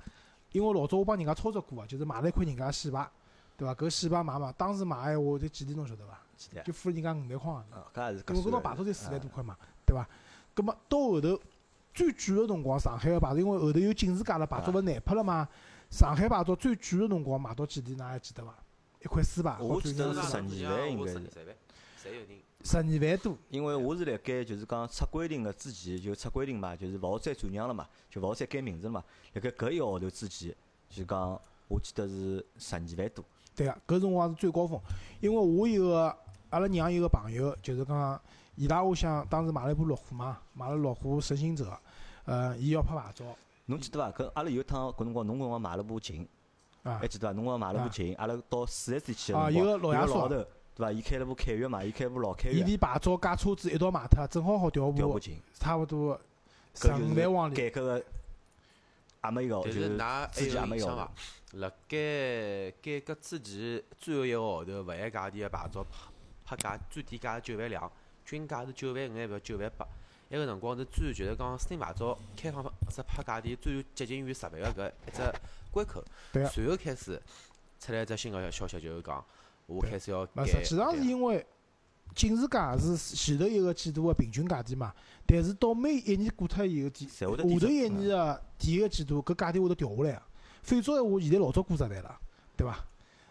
[0.56, 3.06] 因为老早我帮人家操作过啊，就是买了一块人家洗牌，
[3.58, 3.74] 对伐？
[3.74, 6.18] 搿洗牌买嘛，当时买闲话就几钿侬晓得伐？
[6.64, 7.86] 就付了人家五万块啊。
[7.94, 8.24] 搿也是。
[8.28, 10.08] 因为搿套牌照才四万多块嘛，对伐？
[10.54, 11.38] 葛末到后头
[11.92, 15.46] 最贵个辰光，上海个牌照，因为后头有警示价了，牌照勿难拍了嘛。
[15.90, 17.94] 上海牌照最贵个辰光买到几钿？
[17.94, 18.54] 㑚还记得伐？
[19.02, 21.20] 一块四牌，我记得是十二万，应该是。
[22.66, 23.38] 十二万多。
[23.48, 29.04] 因为我是辣盖就是讲出规定个之前就出规定嘛，就是勿好再转让了嘛，就勿好再改名字了嘛。
[29.34, 30.52] 辣盖搿一个号头之前，
[30.90, 33.24] 就讲我记得是十二万多。
[33.54, 34.80] 对啊，搿辰光是最高峰。
[35.20, 36.16] 因为我有个
[36.50, 38.20] 阿拉娘有个朋友，就是讲
[38.56, 41.78] 伊拉屋向当时买了一部路虎嘛，买了路虎神行者，
[42.24, 43.24] 呃，伊要拍牌照。
[43.66, 44.10] 侬记得伐？
[44.10, 46.28] 搿阿拉有趟搿辰光侬搿辰光买了部秦，
[46.82, 47.32] 还记得伐？
[47.32, 50.44] 侬光买了部秦，阿拉到四 S 店去个辰光，一个老头。
[50.76, 50.92] 对伐？
[50.92, 52.60] 伊开了部凯越嘛，伊开部老凯越。
[52.60, 55.18] 伊连牌照加车子一道卖脱，正好好调部，
[55.54, 56.20] 差勿多
[56.74, 57.54] 十五万往里。
[57.54, 58.04] 改革个
[59.24, 61.10] 也没有，就是㑚之前也没有。
[61.52, 65.86] 辣盖改革之前最后一个号头，勿限价钿个牌照
[66.44, 67.90] 拍价最低价九万两，
[68.26, 69.86] 均价是九万五，还勿九万八。
[70.28, 75.22] 埃个辰光是最就是讲新牌照开放只拍价钿最接近于十万个搿一只
[75.70, 76.04] 关口。
[76.32, 77.22] 对随后开始
[77.80, 79.24] 出来一只新个消息，就是讲。
[79.66, 80.46] 我开始要改。
[80.46, 81.44] 实际上是因为
[82.14, 84.94] 警示价是前头一个季度个平均价钿嘛，
[85.26, 90.26] 但是到每一年过脱以后，第下头一年个第一个季度搿价钿会得调下来啊。
[90.62, 92.18] 否则闲话，现在老早过十万了，
[92.56, 92.78] 对伐？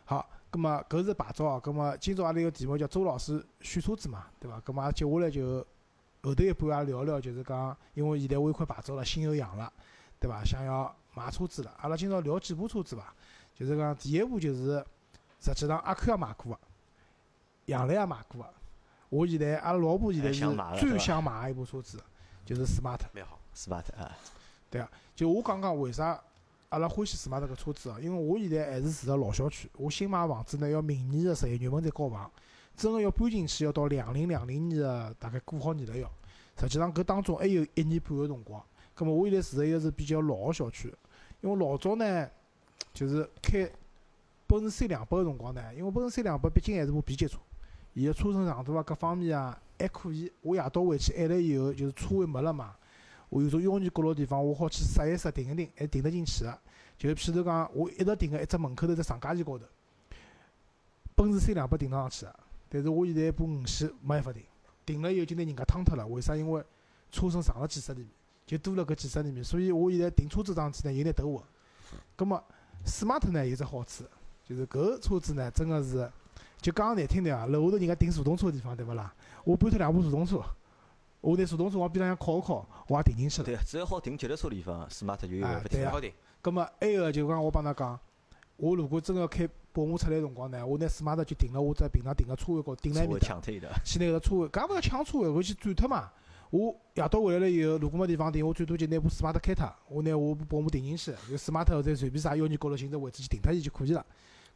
[0.06, 4.60] 好，葛末搿是牌照，葛末今朝阿拉个题目叫周老师选车子嘛，对伐？
[4.60, 5.66] 葛末接下来就
[6.22, 9.72] 后头一半也聊聊，就是讲，因为现在我有块牌照了，心又痒了，
[10.20, 10.44] 对伐？
[10.44, 13.14] 想要买车子了，阿拉今朝聊几部车子伐？
[13.56, 14.86] 就是讲第一部就是。
[15.40, 16.60] 实际上，阿 Q 也买过个，
[17.66, 18.50] 杨澜也买过个。
[19.10, 20.40] 我现在阿拉老婆现在是
[20.80, 22.02] 最想买个一部车子，
[22.44, 23.00] 就是 smart。
[23.14, 24.12] 蛮好，smart 啊。
[24.70, 26.20] 对啊，就我讲讲为啥
[26.70, 27.98] 阿拉欢喜 smart 个车子啊？
[28.02, 32.30] 因为我现在还是住在老小区，我新买房子呢，要明年个十一月份再交房，
[32.76, 36.10] 真个要搬进去要到两零两零年个大概过好年了要。
[36.58, 38.62] 实际上，搿当中还有一年半个辰光。
[38.96, 40.94] 葛末我现在住在一个是比较老个小区，
[41.42, 42.28] 因为老早呢，
[42.94, 43.70] 就是开。
[44.48, 47.38] 奔驰 C 两百个辰光呢，因为奔驰 C 两百毕竟还是部 B 级车，
[47.94, 50.32] 伊个车身长度啊各方面啊还可以。
[50.42, 52.76] 我夜到回去按了以后，就是车位没了嘛，
[53.30, 56.60] 我有种腰眼角落地方，我好去刹一刹停一停，还停得进去个。
[56.98, 59.66] 就譬如讲，我一直停个一只门口头只上架线高头，
[61.16, 62.36] 奔驰 C 两百停得上去个。
[62.70, 64.44] 但是我现在一部五系没办法停，
[64.86, 66.06] 停了以后就拿人家趟脱了。
[66.08, 66.36] 为啥？
[66.36, 66.64] 因为
[67.12, 68.10] 车身长了几十厘米，
[68.46, 71.44] 就多了搿几十厘米，所以我现在停车子上去呢有点头昏。
[72.16, 72.44] 葛末
[72.86, 74.04] smart 呢有只好处。
[74.48, 76.10] 就是搿车子呢，真个是
[76.62, 79.14] 就讲个难听点啊，楼下头人家停速动车个地方，对勿啦？
[79.44, 80.40] 我搬脱两部速动车，
[81.22, 83.46] 我拿速动车往边浪向靠一靠，我也停进去了。
[83.46, 86.12] 对，只要好停脚踏车地方，smart 就有办法停好停。
[86.42, 88.00] 葛末埃个就讲我帮㑚讲，
[88.58, 93.42] 我如果真个要开宝马出来辰光呢，我拿 smart 就停辣我只平常停个车位高，顶埃面搭，
[93.84, 96.12] 去拿个车位，搿也勿要抢车位，我去转脱嘛。
[96.52, 104.06] 我夜到回来了以后，如果没地方停，我最多就拿部 smart 开脱，我拿我部宝马停进去，就 smart 再随便啥幺二高头寻只位置去停脱伊就可以了。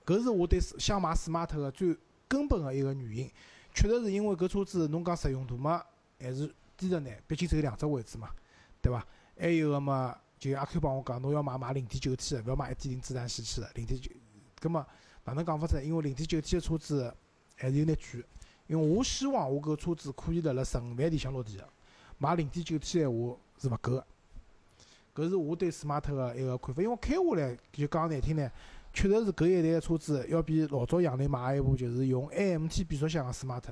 [0.09, 1.95] 搿是我对想买 smart 个最
[2.27, 3.31] 根本个一个原因，
[3.75, 5.83] 确实是因为搿车子侬讲实用度嘛，
[6.19, 8.31] 还是低着眼，毕竟只有两只位置嘛，
[8.81, 9.05] 对伐？
[9.37, 14.09] 还有个嘛，就阿 Q 帮我讲，侬要买买零点九 T 个，勿要买一点零自然吸气个，零点九。
[14.59, 14.83] 搿么
[15.25, 15.79] 哪能讲法子？
[15.85, 17.13] 因为零点九 T 个车子
[17.55, 18.25] 还是有眼贵，
[18.65, 21.69] 因为我希望我搿车子可以辣辣十五万里向落地个。
[22.17, 24.05] 买零点九 T 闲话是勿够个，
[25.13, 26.81] 搿是我对 smart 个一个看法。
[26.81, 28.51] 因为开下来就讲难听呢，
[28.93, 33.63] 确实是搿一代个车子要比老早杨磊买一部就是用 AMT 变速箱个 smart，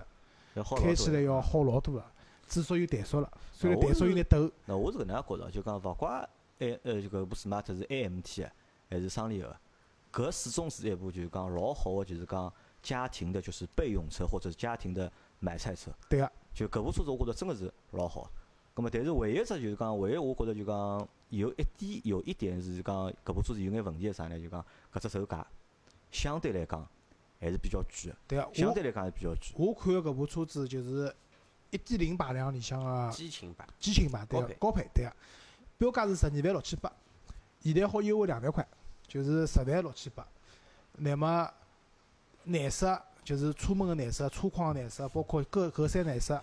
[0.78, 2.12] 开起来要好老多了，
[2.48, 4.50] 至少有怠速了，虽然怠速有点抖。
[4.66, 8.52] 那我是搿能介觉着，就讲勿怪 A 呃就搿部 smart 是 AMT 个
[8.90, 9.56] 还是双离合，
[10.12, 12.52] 搿始终是一部就是讲老好个，就是讲
[12.82, 15.92] 家庭的就是备用车或者是家庭的买菜车。
[16.10, 16.32] 对个。
[16.54, 18.28] 就搿部车子，我觉着真个是老好。
[18.74, 24.40] 葛末，但是唯一只就是讲，唯一我觉着就讲有一点，有一点是讲搿部车子有眼问题是啥呢？
[24.40, 24.66] 就讲
[24.98, 25.46] 搿只售价
[26.12, 26.88] 相对来讲
[27.40, 28.14] 还是比较贵。
[28.28, 29.40] 对啊，相对来讲还是比较贵。
[29.56, 31.14] 我看个搿部车子就是
[31.72, 35.14] 一点零排量里向个激情版，激情版对个高配对个，
[35.78, 36.92] 标价是十二万六千八，
[37.62, 38.68] 现在好优惠两万块，
[39.08, 40.28] 就是十万六千八。
[40.94, 41.52] 那么
[42.46, 43.02] 颜色。
[43.28, 46.42] 就是车门个颜色、车框个颜色，包括各搿三颜色，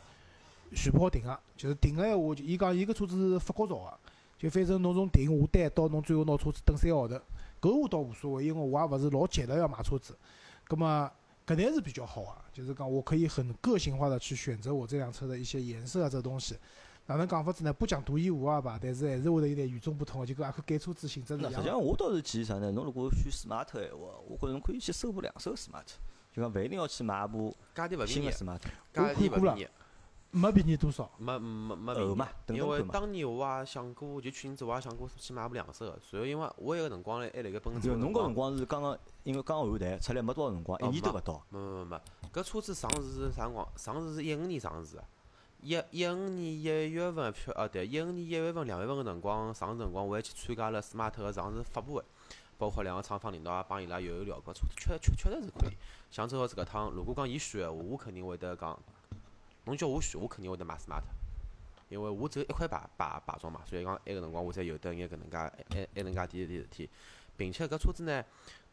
[0.74, 1.40] 全部好定个。
[1.56, 3.98] 就是定个闲话，就伊讲伊搿车子是法国造个，
[4.36, 7.18] 就反正侬从定下单到侬最后拿车子等三个号头，
[7.64, 10.14] 搿我倒无所谓，因为我也勿是老急着要买车子。
[10.64, 11.10] 葛末
[11.46, 16.58] 搿眼是比较好个，就是讲我可以很个性化的去选择我这辆车的一些颜色啊，这东西。
[17.06, 17.72] 哪能讲法子呢？
[17.72, 21.52] 不讲独一无二吧，但是还是会得有点与众不同的，就跟阿克改车子性质一样。
[21.52, 22.70] 实际上我倒是建议啥呢？
[22.72, 23.98] 侬如果选 smart 闲话，
[24.28, 25.84] 我觉着侬可以去收部两手 smart。
[26.32, 27.54] 就讲勿一定要去买部
[28.06, 28.58] 新个 smart，
[28.92, 29.68] 价钿勿便宜，
[30.34, 32.58] 没便宜多少，没没没便宜。
[32.58, 35.96] 因为当年我也想过，就去年子我也想过去买部两手个。
[36.02, 37.88] 随后因为我一个辰光嘞还辣盖奔驰。
[37.94, 41.40] 侬搿辰光是刚刚，因为刚换台出来没多少辰光，一年都勿到。
[41.50, 42.00] 没没没，
[42.32, 43.68] 搿车子上市是啥辰光？
[43.76, 45.04] 上市是一五年上市个，
[45.62, 52.02] 一一五年一月份票，哦对，一五年一月份、两月份个辰光上市辰光，我还去参加了 smart 个上市发布会。
[52.56, 55.76] 包括两个厂方领导也帮伊拉有聊过，车确确确实是可以。
[56.10, 58.76] 像周老师搿趟，如果讲伊选，我肯定会得讲。
[59.64, 61.02] 侬叫我选，我肯定会得买 smart，
[61.88, 66.90] 因为我只有一块牌牌牌照嘛，所以讲埃个辰光我才有得眼搿能介埃埃能介点点事体。
[67.36, 68.24] 并且搿车子呢，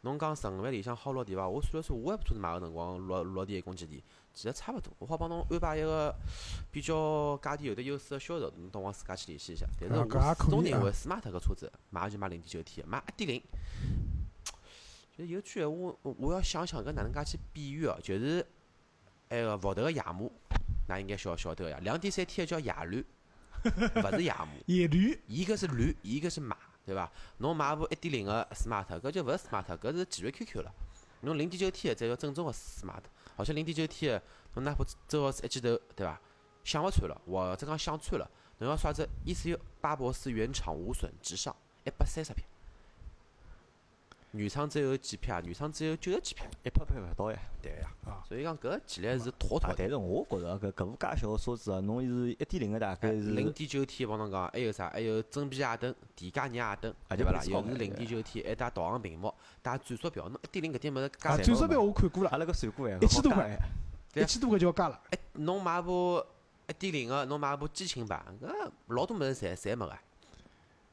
[0.02, 1.48] 侬讲十五万里向好落地伐？
[1.48, 4.00] 我算了算，我车子买个辰光落落地一共几钿？
[4.32, 6.14] 其实差勿多，我好帮侬安排一个
[6.70, 9.66] 比较价钿有得优势个销售，侬帮我自家去联系一下。
[9.80, 13.42] 但是我始终认为，smart 搿车子买就买零点九 T，买一点零，
[15.18, 18.46] 就是有句闲话，我要想想搿哪能介去比喻哦，就是
[19.30, 20.30] 埃个福特个野马，
[20.92, 23.04] 㑚应该晓晓得个呀，两点三 T 个叫野驴，
[23.64, 24.48] 勿是野马。
[24.66, 27.10] 野驴，伊搿是驴，伊搿是马，对伐？
[27.38, 30.72] 侬买部一点零个 smart，搿就勿是 smart，搿是奇瑞 QQ 了。
[31.22, 33.02] 侬零点九 T 个才叫正宗个 smart。
[33.36, 34.22] 好像零点九 T 个，
[34.54, 36.20] 侬哪怕周老师一记头，对伐？
[36.64, 42.44] 想勿穿了，或者讲想穿了，侬要刷只 ECU 巴博斯原厂无损直上一百三十匹，
[44.32, 45.42] 原厂只有几匹啊？
[45.44, 47.38] 原厂只有九十几匹，一百匹勿到呀。
[47.60, 47.88] 对呀，
[48.26, 49.74] 所以讲搿技力是妥妥。
[49.76, 54.88] 但是我觉着搿搿部介小个车子啊，侬是一点零个大概是零点九 T，帮侬讲，还有啥？
[54.88, 57.42] 还有真皮矮灯、电加热亚灯，对勿啦？
[57.44, 60.28] 又是零点九 T，还带导航屏幕，带转速表。
[60.28, 63.58] 侬一点零搿点物事加转速表我看过了，阿拉搿算过哎，一千多块，
[64.14, 64.98] 一千多块就要加了。
[65.10, 66.24] 哎，侬买部
[66.68, 69.98] 一点零个，侬买部激情版，搿老多物事侪侪没个。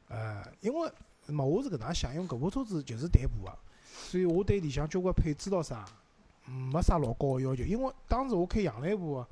[0.10, 0.92] 呃，因为
[1.32, 3.58] 嘛，我是搿能想，因为搿部车子就是代步个，
[3.92, 5.86] 所以我对里向交关配置咾啥。
[6.46, 9.24] 没啥老高个要求，因为当时我开杨澜部，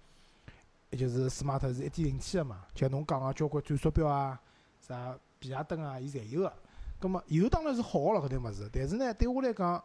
[0.92, 4.40] 就是 smart 是一点零 T 个嘛，像侬讲个交关转速表啊、
[4.80, 6.54] 啥变压灯啊，伊侪有个。
[7.00, 8.70] 葛末有当然是好个了，搿点物事。
[8.72, 9.84] 但是呢，对我来讲，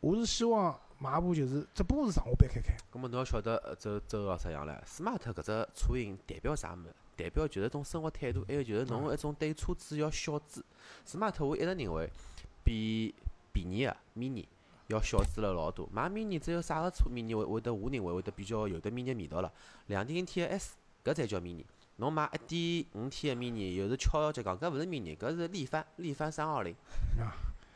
[0.00, 2.76] 我是希望买部就是只不过是上下班开开。
[2.90, 6.92] 葛末侬要晓得，呃走走个啥样唻，smart 搿只车型代表啥物事？
[7.16, 10.64] 代表就是一种生活态度，还有就是侬一种对车子要小资。
[11.06, 12.10] smart 我一直认为
[12.62, 13.14] 比
[13.52, 14.44] 便宜个 mini。
[14.88, 19.52] 要小资了老多，买 mini 只有啥个车 mini 会会得我认为会得比较有得 mini 味道了。
[19.88, 21.64] 两点零 T 个 S，搿才叫 mini。
[21.96, 26.72] 侬买一点五 T 个 mini，又是敲脚讲搿勿是 mini，搿是力帆，力帆三二零。
[27.18, 27.34] 啊，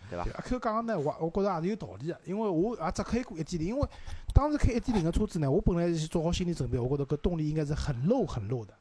[0.09, 0.25] 对伐？
[0.35, 3.89] 阿 Q 讲个呢，我我觉着也是有道理个，因为我也只开过一点零，因为
[4.33, 8.73] 当时开一点零个车子呢，我本来是做好心理准备，我觉着搿动力应该是很 low 很 low 的，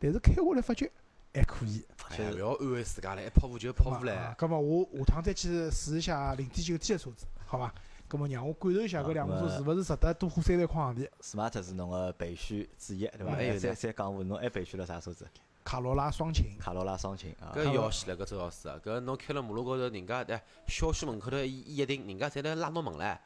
[0.00, 0.90] 但是开下来发觉
[1.32, 1.84] 还可以。
[2.08, 4.34] 哎呀勿要安慰自家了，一泡芙就泡芙唻。
[4.34, 7.72] 搿么我下趟再去试一下零点九 T 的车子，好伐？
[8.08, 13.32] 搿么让我感受一下搿两部车是勿是值得多花三万块洋钿？Smart 是侬个备选之一，对伐？
[13.32, 15.28] 还有再再讲下，侬还备选了啥车子？
[15.62, 16.56] 卡罗拉双擎。
[16.58, 17.52] 卡罗拉双擎啊！
[17.54, 23.18] 搿要死了，搿周老师，搿侬开了马路高头，人家哎小区门口头一一停，人家侪来拉侬门唻。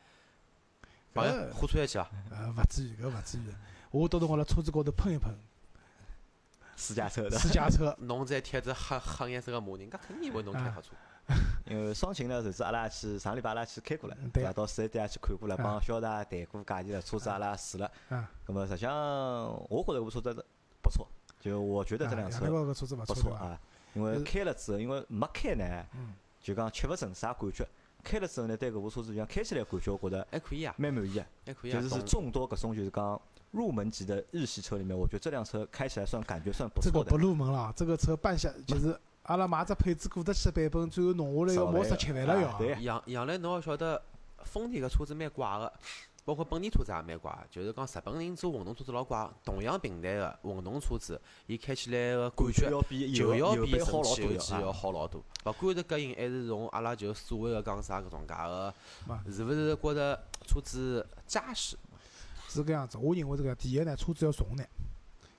[1.15, 2.11] 朋友，货车一去伐？
[2.31, 3.43] 呃，勿至于，搿勿至于。
[3.91, 5.33] 我到辰光辣车子高头喷一喷。
[6.77, 7.39] 私家车的。
[7.39, 7.95] 私家车。
[8.01, 10.91] 侬再贴只黑黑颜色个膜，人家肯定以为侬开黑车。
[11.65, 14.53] 因为双擎呢，甚至阿拉去上礼拜阿拉去开过了，对伐？
[14.53, 17.91] 到四 S 店也去看过了，帮肖大谈过价钿了，车子阿拉试了。
[18.11, 18.27] 嗯。
[18.47, 18.93] 那么实际上，
[19.71, 20.47] 我觉着搿部车子
[20.83, 21.09] 不错，
[21.41, 22.45] 就我觉得这辆车
[23.07, 23.59] 不错啊。
[23.95, 25.87] 因为开了之后，因为没开呢，
[26.43, 27.67] 就讲吃勿准啥感觉。
[28.03, 31.27] 开了之后呢，对搿部车子就像开起来感觉，我觉着还可以啊，蛮满意啊。
[31.47, 31.81] 还可以啊。
[31.81, 33.19] 就是众多搿种就是讲
[33.55, 36.91] 入门级的日系车里面，我觉得这辆车开起来算感觉算不错的。
[36.91, 39.01] 这个不入门了，这个车半下就是。
[39.25, 42.61] 阿拉买只配置过得去的版本，最后弄下来要毛十七万了要。
[42.81, 44.03] 杨杨澜，侬要晓得，
[44.45, 45.73] 丰田个车子蛮怪个，
[46.27, 49.27] 包括本田车子也蛮怪，就是讲日本人做混动车子老怪。
[49.43, 52.69] 同样平台个混动车子，伊开起来个感觉
[53.15, 55.23] 就要比神奇后期要好老多。
[55.47, 58.75] 勿管是隔音还是从阿拉就所谓个讲啥搿种介个，
[59.33, 61.79] 是勿是觉着车子扎实？
[62.55, 64.65] 是搿样子，我认为这个第一呢，车子要重呢。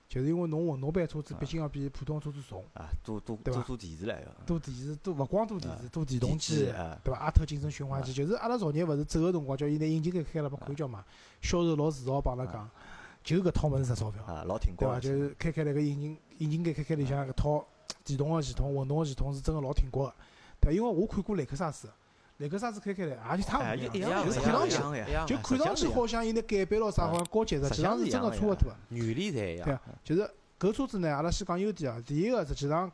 [0.08, 6.66] 就是因为侬混动版车子毕竟要比普通车子重啊，多多多做电池来个，多电池，多勿光多电池，多电动机，
[7.02, 7.18] 对伐？
[7.18, 11.04] 阿特精神循环机，就是阿拉昨日勿是走个辰光，叫伊拿引擎盖开了，拨看叫嘛？
[11.42, 12.70] 销售老自豪帮阿拉讲，
[13.24, 15.00] 就搿套物事值钞票，啊，老挺对伐？
[15.00, 17.66] 就是开开那个引擎，引擎盖开开里向搿套
[18.04, 20.14] 电动个系统、混动个系统是真个老挺国个，
[20.60, 21.88] 对，因为我看过雷克萨斯。
[22.38, 24.76] 雷克萨斯开开来，也就差勿多，就是看上去，
[25.26, 28.70] 就看上去好像有点改版咯啥，好像高级，实际上是真个差勿多。
[28.90, 29.66] 原理侪一样。
[29.66, 32.02] 对，就是搿车子呢，阿拉先讲优点啊。
[32.06, 32.92] 第一个，实际上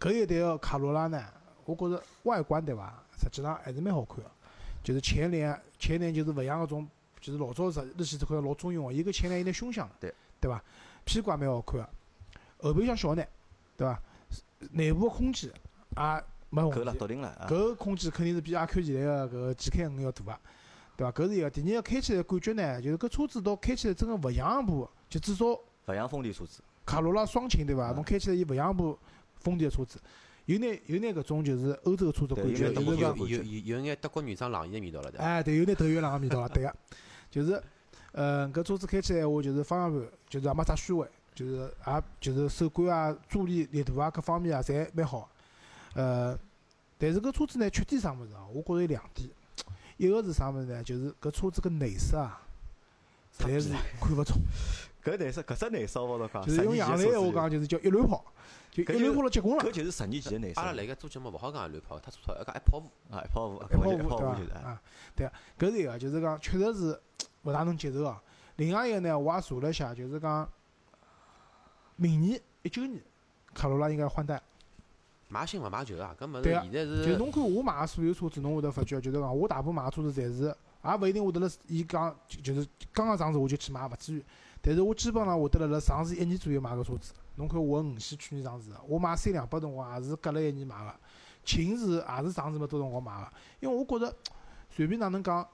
[0.00, 1.22] 搿一代个卡罗拉呢，
[1.66, 4.30] 我觉着外观对伐，实际上还是蛮好看个。
[4.82, 6.88] 就是前脸，前脸就是勿像搿种，
[7.20, 10.64] 就是老早日日系车好像老中庸个，伊个前脸有点凶相，对对伐？
[11.04, 11.88] 屁股也蛮好看个，
[12.62, 13.28] 后备箱小眼，
[13.76, 14.00] 对伐？
[14.70, 16.24] 内部空间也。
[16.50, 16.80] 没问题，
[17.46, 20.40] 搿空间肯定是比阿 Q 现在个搿个 GK 五要大个，
[20.96, 21.12] 对伐？
[21.12, 21.50] 搿是一个。
[21.50, 25.60] 第二个开起来感觉呢，就是搿车子倒开起来真个勿像一部，就至少勿
[25.94, 26.62] 像丰田车子。
[26.86, 27.92] 卡罗拉双擎对伐？
[27.92, 28.98] 侬开起来伊勿像部
[29.40, 30.00] 丰田个车子，
[30.46, 35.24] 有眼有眼搿种就是欧洲车子感觉，就是讲有有有眼德国原装朗逸个味道了，对伐？
[35.24, 36.74] 哎，对，有眼德越朗个味道了，对个。
[37.30, 37.62] 就是，
[38.12, 45.30] 呃，搿车子开起来话，就是方向盘，就是也没啥虚位，就是也就是手感啊、助力力度啊各方面啊，侪蛮好，
[46.02, 46.38] 呃。
[47.00, 48.44] 但是搿车子呢，缺点啥物事啊？
[48.52, 49.30] 我觉着有两点，
[49.98, 50.82] 一个是啥物事呢？
[50.82, 52.42] 就是搿车子个内饰啊，
[53.38, 53.68] 实在是
[54.00, 54.36] 看勿中。
[55.04, 58.24] 搿内饰，搿只内饰我都讲，就是用杨澜闲话讲，就是叫一乱跑，
[58.72, 59.62] 就一乱跑了结棍了。
[59.62, 60.58] 搿就是十年前的内饰。
[60.58, 64.58] 阿拉辣盖做节目勿好讲一乱跑，太粗糙，要讲一泡芙啊，一泡芙，一泡芙，对伐？
[64.58, 64.82] 啊，
[65.14, 67.00] 对啊，搿是一个，就是讲确实是
[67.44, 68.20] 勿大能接受啊。
[68.56, 70.50] 另外一个呢，我也查了一下，就是讲
[71.94, 73.00] 明年一九年，
[73.54, 74.42] 卡罗拉应该换代。
[75.28, 77.04] 买新勿买旧啊，搿物事现在是。
[77.04, 80.44] 就侬看我买个所有车子，侬会得发觉，就是讲我大部分买个车子，侪是
[80.84, 84.24] 也勿一定会得辣伊讲，就是刚刚上市我就去买，勿至于。
[84.60, 87.12] 但是我基本上会得辣辣上市一年左右买个车子。
[87.36, 90.94] 侬看我五系去年上市个，我买三两百辰光也是隔了一年买个。
[91.44, 93.28] 秦是也是上市没多辰光买个，
[93.60, 94.12] 因为我觉着
[94.70, 95.46] 随便哪能讲，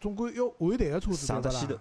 [0.00, 1.78] 总归要换代个车子对伐？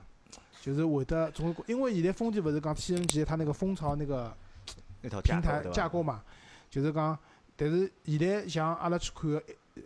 [0.62, 4.36] 就是会得总归，因为现在丰田勿是讲 T N G 它那个蜂巢那个
[5.01, 6.23] 平台架构嘛，
[6.71, 7.17] 就是讲。
[7.55, 9.41] 但是现在像阿拉去看个，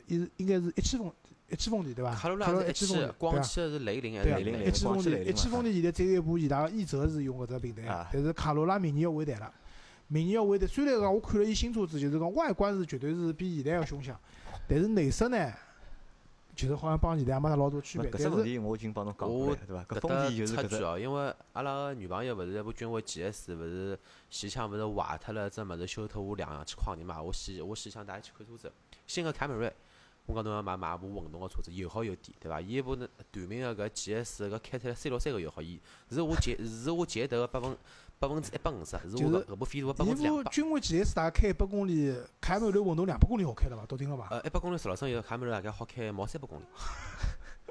[0.07, 1.11] 应应该是一汽丰
[1.49, 2.13] 一汽丰田对伐？
[2.13, 4.63] 卡罗拉一汽丰田，光汽是雷凌还是雷凌？
[4.65, 9.51] 一汽丰田，一汽丰田现在再有一部伊拉个奕泽是用搿只平台，但是卡罗拉明年要换代了。
[10.07, 14.19] 明年要换代，虽然讲我看了伊新车子，就是讲外观是绝对是比现在要凶相，
[14.67, 15.51] 但是内饰呢，
[16.61, 18.09] 就是好像帮现在也没啥老多区别。
[18.11, 19.83] 搿只问题我已经帮侬讲过了，对伐？
[19.85, 20.83] 搿风险就是搿只。
[20.83, 23.99] 哦，因为阿拉个女朋友勿是一部君威 GS，勿是。
[24.31, 27.19] 前腔勿是坏脱了，只物事修脱，我两样去诓人嘛。
[27.19, 28.71] 我前我前腔带伊去看车子，
[29.07, 29.73] 新个凯美瑞，
[30.27, 32.61] 我讲侬要买买部混动个车子，油耗又低，对伐？
[32.61, 37.75] 伊一部呢，短命个搿 GS 搿开出来三六三个油耗，伊是我前是我前头个百分
[38.19, 40.51] 百分之一百五十，是我搿部飞度个百分之两百。
[40.51, 43.85] 君威 GS 大概开一百公里，凯美瑞混动两百公里好开了伐？
[43.85, 44.27] 到顶了伐？
[44.29, 46.63] 呃，一百公里十六升油，凯美瑞大概好开毛三百公里。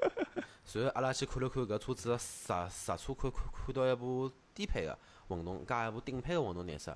[0.65, 4.97] 随后阿拉去看了看搿车子实实车，看看看到一部低配个。
[5.27, 6.89] 混动加一部顶配个混动内饰，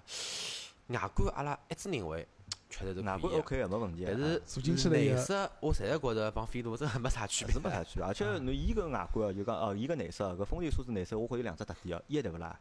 [0.88, 2.28] 外观阿拉一致认为
[2.68, 4.04] 确实是外观 OK 个没问题。
[4.08, 7.54] 但是坐进去内饰，我实在觉着帮飞度真个没啥区别。
[7.54, 12.60] 是没啥区别， 而且侬伊个外观就讲哦，伊个内饰，搿丰田车子内饰，我觉有两只特点哦，一对勿啦，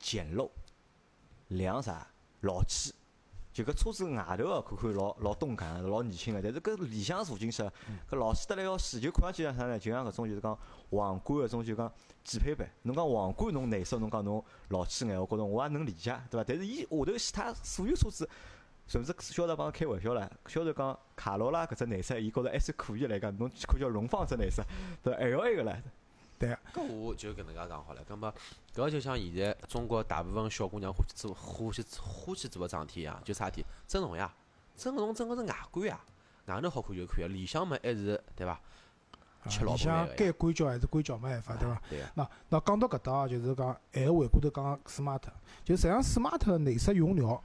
[0.00, 0.50] 简陋，
[1.48, 2.08] 两啥，
[2.40, 2.92] 老气。
[3.52, 7.64] 就搿车子外头哦，看看老老动感，老年轻个，但是搿里向坐进去，
[8.08, 9.76] 搿老气得来要死，就看上去像啥呢？
[9.76, 10.56] 就像搿种就是讲
[10.90, 11.92] 皇冠搿种就讲
[12.24, 12.70] 低配版。
[12.82, 16.44] 侬讲皇冠侬内饰侬讲侬老气眼，我觉着我也能理解，对伐？
[16.46, 18.26] 但是伊下头其他所有车子，
[18.86, 24.62] 甚至销售帮开玩笑唻，销售讲卡罗拉搿只内饰，伊觉着还是可以来讲，侬看叫荣放只内饰，
[25.02, 25.76] 对 L A 个唻。
[26.40, 28.02] 对，搿我就搿能介讲好了。
[28.02, 28.32] 搿么，
[28.74, 34.34] 搿就像现在中国大部分小姑娘欢喜做、欢喜欢喜做个桩事体一样，就啥体整容呀，
[34.74, 36.00] 整容整个是外观呀，
[36.46, 38.58] 外头好看就可以了，里向嘛还是对伐？
[39.50, 41.82] 吃老里向该硅胶还是硅胶没办法，对伐？
[41.90, 45.22] 对那那讲到搿搭就是讲，还回过头讲 smart，
[45.62, 47.42] 就实际上 smart 内饰用料。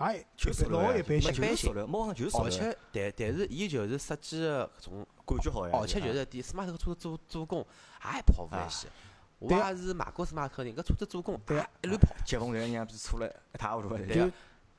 [0.00, 2.46] 哎，就是老一般性，就是塑料，毛上就是塑料。
[2.46, 5.78] 而且，但但是，伊就是设计个搿种感觉好呀。
[5.78, 8.86] 而且就是点，smart 个车子做做工也跑勿来西。
[9.38, 12.14] 我也是买过 smart 人，搿车子做工对一路跑。
[12.24, 13.98] 接缝两样子错了一塌糊涂个。
[14.06, 14.30] 就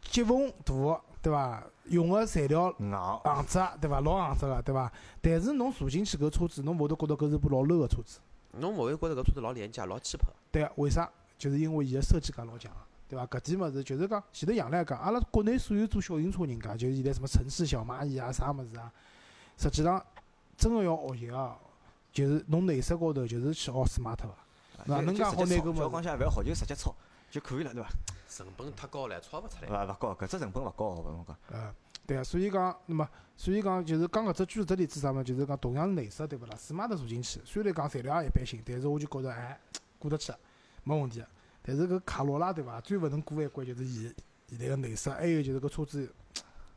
[0.02, 1.64] 接缝大，对伐？
[1.86, 4.00] 用个材料硬硬质，对伐？
[4.02, 4.92] 老硬质个，对伐？
[5.22, 8.20] 但是侬坐进去搿车子，侬勿会觉得搿是部老 low 个车子。
[8.54, 10.28] 侬勿会觉着搿车子老廉价、老气派。
[10.52, 11.08] 对个，为啥？
[11.38, 12.72] 就是因为伊个设计感老强。
[13.12, 13.28] 对伐？
[13.28, 18.90] 搿点物事就是讲，前头杨澜讲，阿拉国内所有做小型车人家，就是现在什么城市小蚂蚁啊，啥物事啊，
[19.58, 20.02] 实际上
[20.56, 21.58] 真个要学习啊，
[22.14, 24.30] 就是侬内饰高头就是去学 smart 伐，
[24.86, 25.76] 哪能介好拿个物？
[25.76, 26.96] 小讲下勿要学就直接抄
[27.30, 27.90] 就可以了，对伐？
[28.30, 29.68] 成本太高了，抄勿出来。
[29.68, 31.36] 勿勿高，搿只成本勿高，我侬讲。
[31.50, 31.76] 呃，
[32.08, 39.60] 对啊，所以讲，那么，所以讲就是讲搿只举只例子啥物，就是讲同样是内饰，对勿啦？smart 坐进去，虽然讲材料也一般性，但是我就觉着哎，
[40.00, 40.32] 过得去，
[40.86, 41.22] 没问题。
[41.64, 42.82] 但是搿卡罗拉对伐？
[42.82, 44.12] 最勿能过一关就是伊
[44.48, 46.12] 现在个内饰，还有就是搿车子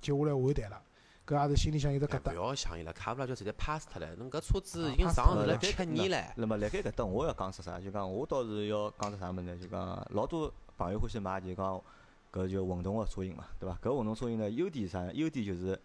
[0.00, 0.82] 接下来换代了，
[1.26, 2.32] 搿也是心里向有只疙瘩。
[2.32, 4.14] 勿要想伊了，卡罗拉就直接 pass 脱了。
[4.16, 6.32] 侬搿车子已经上市了七年了。
[6.36, 7.80] 那么辣盖搿搭，我要讲出啥？
[7.80, 9.56] 就讲我倒是要讲只啥物事呢？
[9.56, 11.82] 就讲老多朋友欢喜买，就讲
[12.30, 13.78] 搿就混动个车型嘛，对伐？
[13.82, 15.10] 搿混动车型呢，优点啥？
[15.12, 15.80] 优点就是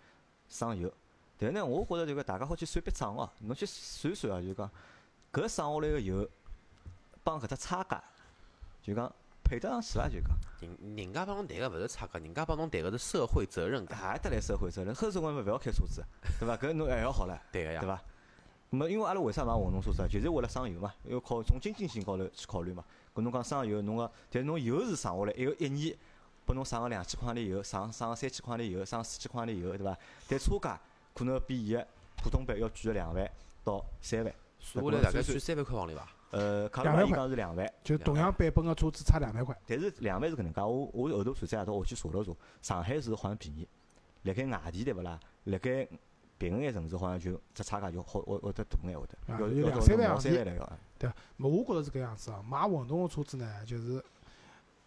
[0.49, 0.93] 省油。
[1.37, 4.69] 但是呢，我觉着就讲大家好去算笔账哦，侬去算算哦，就讲
[5.31, 6.29] 搿省下来个油
[7.23, 8.03] 帮搿只差价。
[8.81, 9.13] 就讲
[9.43, 10.09] 配得上去伐？
[10.09, 13.97] 就讲人人家帮侬谈个勿是差价，人家帮侬谈个是社会责任感。
[13.97, 16.03] 还得来社会责任，后生活勿要开车子，
[16.39, 16.55] 对伐？
[16.57, 18.01] 搿侬还要好唻，对个呀，对伐？
[18.71, 20.07] 没，因为阿拉为啥买混动车子？
[20.07, 22.83] 就是为了省油嘛，要考从经济性高头去考虑嘛。
[23.15, 25.97] 搿侬讲省油，侬个，但是侬油是省下来，一个一年
[26.45, 29.97] 拨侬省个两千块钿油，省省个三千块钿油，省四千块钿油，对伐？
[30.27, 30.79] 但车价
[31.15, 31.87] 可能比伊个
[32.17, 33.29] 普通版要贵个两万
[33.63, 36.07] 到三万，算下来大概算三万块往里伐？
[36.31, 39.57] 呃，卡罗拉伊讲是两万，就同样版本个车子差两万块。
[39.65, 43.67] 但是两万是搿能介，我我后头算算夜到我去查了查，上海市好像便宜，
[44.23, 45.19] 辣盖外地对勿啦？
[45.45, 45.87] 辣盖
[46.37, 50.79] 别个眼城市好像就只差价就好，会会得大眼会得，要两三万三万来要。
[50.99, 52.43] 对，我觉着是搿样子哦。
[52.47, 54.03] 买混动个车子呢，就是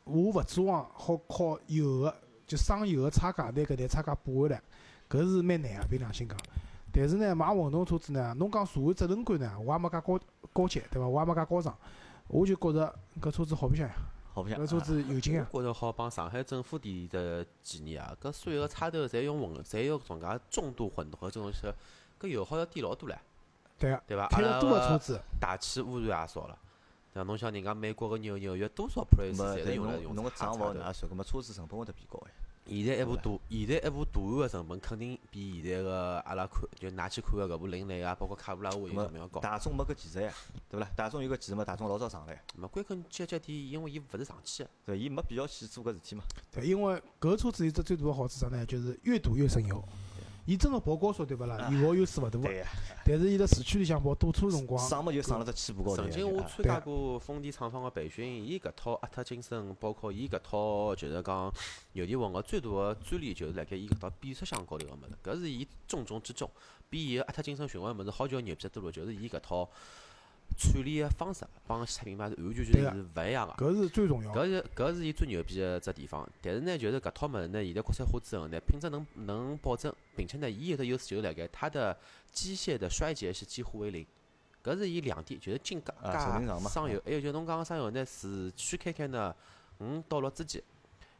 [0.04, 4.62] 我勿指望好靠油个就省油个差价拿搿台差价补回来，
[5.10, 6.38] 搿是蛮难个，凭良心讲。
[6.94, 10.20] 但是呢，买混动车子呢，侬讲社会责任感呢，我也没介高
[10.52, 11.08] 高级，对伐？
[11.08, 11.74] 我也没介高尚，
[12.28, 13.94] 我就觉着搿车子好白相呀，
[14.34, 14.60] 好白相。
[14.60, 15.48] 搿车子有劲啊！
[15.50, 21.74] 觉着好帮上海政府提的建议啊，搿所有个差头侪用混，侪用种介重度混合这种车，
[22.20, 23.16] 搿油耗要低老多唻。
[23.78, 24.28] 对啊，对伐？
[24.28, 26.58] 开了多个车子，大气污染也少了。
[27.14, 27.26] 对伐？
[27.26, 31.10] 侬像人家美国个纽纽约多少 price 侪是用来用侬个账勿哪算？
[31.10, 32.30] 搿么车子成本会得变高哎。
[32.64, 39.40] 现在一部大，现在一部大案个成本肯定比现在个阿拉看就拿去看个搿部另类啊，包括卡罗拉会成本要高。
[39.40, 40.32] 大众没搿技术呀，
[40.70, 40.88] 对勿啦？
[40.94, 41.64] 大众有搿技术嘛？
[41.64, 42.40] 大众老早上来。
[42.56, 46.22] 没归根结结底，因为伊勿是上汽个，对，伊没必要去做搿事体嘛。
[46.52, 48.64] 对，因为搿车子有只最大个好处啥呢？
[48.64, 49.82] 就是越堵越省油。
[50.44, 51.70] 伊真个跑高速对勿啦？
[51.70, 52.48] 油耗优势勿大个，
[53.04, 56.02] 但是伊辣市区里向跑堵车辰光，省么就省了只起步高头。
[56.02, 61.52] 曾经我参加过丰田厂房个培训，伊搿套阿特金森，包括伊搿套就是讲
[61.92, 66.50] 牛电混合最大个专利就是辣盖伊搿套变速箱高头个物事，搿是伊重中之重，
[66.90, 69.68] 比伊个阿特金森循环物事好叫牛逼多了，就是伊搿套。
[70.58, 74.32] 处理个方式帮其他品牌是完全全是勿一样个，搿是最重要。
[74.32, 76.28] 搿是搿是伊最牛逼个只地方。
[76.40, 81.96] 但是呢，就是搿套物事呢，现在国产化之后呢，品质能能保证，并且呢，伊有个优势就是辣盖它的。
[82.32, 82.88] 机械的。
[82.88, 84.06] 衰竭是几乎为零。
[84.64, 86.98] 搿是伊两点，就是进加加省油。
[87.04, 89.34] 还有就侬讲个省油呢，市区开开呢，
[89.80, 90.62] 五到六之间，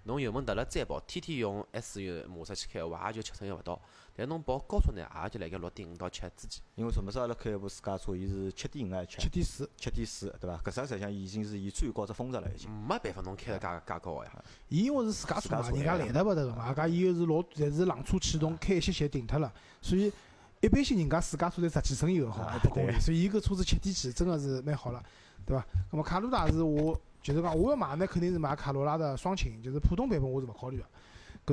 [0.05, 3.80] 侬油门踏了再跑，天天用 SUV 模式去开个话，也就七成也勿到。
[4.14, 6.61] 但侬跑高速呢，也就辣盖六点五到七之间。
[6.74, 10.59] 因为什么时阿拉开一部私家车，伊是七点五还是七点四，七点四，对伐？
[10.59, 12.68] 搿只实际上已经是伊最高只峰值了，已经。
[12.70, 14.44] 没办法，侬开个介介高个呀。
[14.68, 19.50] 伊因为是私家车嘛，人家来得勿得个嘛，加伊又是老，侪是冷车启动，开一歇歇停脱了，
[19.80, 20.12] 所以
[20.61, 25.03] 一般性人家私家车侪十几升油好，一百公里，所以伊搿车子七点几，真个是蛮好了，
[25.46, 25.64] 对伐？
[25.90, 30.84] 那么卡罗拉是我，就是讲我要买呢，肯定是买卡罗拉的双擎，就是普通版本我是勿考虑个，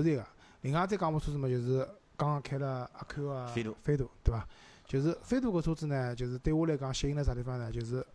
[0.02, 0.26] 搿是一个。
[0.62, 1.88] 另外再讲部车子嘛，就是。
[2.20, 4.46] 刚刚开了阿 Q 个飞度，飞度对伐？
[4.86, 7.72] 就是飞度搿车子呢，就是对我来讲吸引了啥地方呢？
[7.72, 8.06] 就是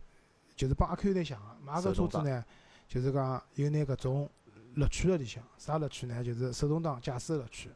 [0.55, 2.45] 就是帮阿 Q 有点像个，买搿车子呢，
[2.87, 4.29] 就是讲有眼搿种
[4.75, 5.43] 乐趣辣里向。
[5.57, 6.23] 啥乐趣呢？
[6.23, 7.71] 就是手动挡驾驶乐趣。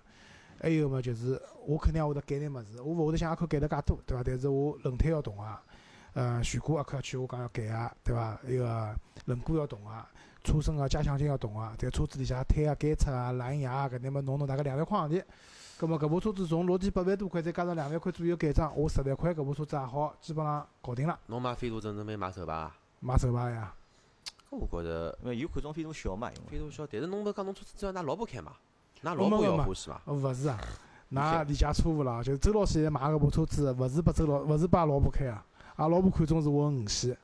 [0.61, 1.01] 还有么？
[1.01, 4.23] 就是我肯定也会得改点物事，我勿会得像阿 Q 改得介多，对伐？
[4.23, 5.59] 但是我轮胎要动啊，
[6.13, 8.37] 呃，悬挂阿 Q 去我讲要改啊，对伐？
[8.43, 8.95] 那个
[9.25, 10.09] 轮毂要动啊，
[10.43, 15.23] 车身个加强件要动啊，迭车子里向胎啊、监测啊、蓝牙啊搿点么弄弄大概两万块洋钿。
[15.77, 21.17] 葛末搿部车子从落地八万多块，再加上两万块左右改装，我十万块搿部车子也好，基本上搞定了。
[21.27, 22.69] 侬买飞度真准备买手排？
[22.99, 23.73] 买手牌呀？
[24.49, 28.51] 我觉着，因为有看中飞度小嘛，因为飞度小，但是侬勿讲侬车子只要㑚老婆开嘛？
[29.03, 30.01] 㑚老婆要欢喜伐？
[30.07, 30.59] 勿是啊，
[31.13, 35.45] 㑚理解错误了，就是周老师现在买搿部车子，勿是拨周老，勿是拨老婆开啊，
[35.79, 37.15] 阿老婆看中是我五系。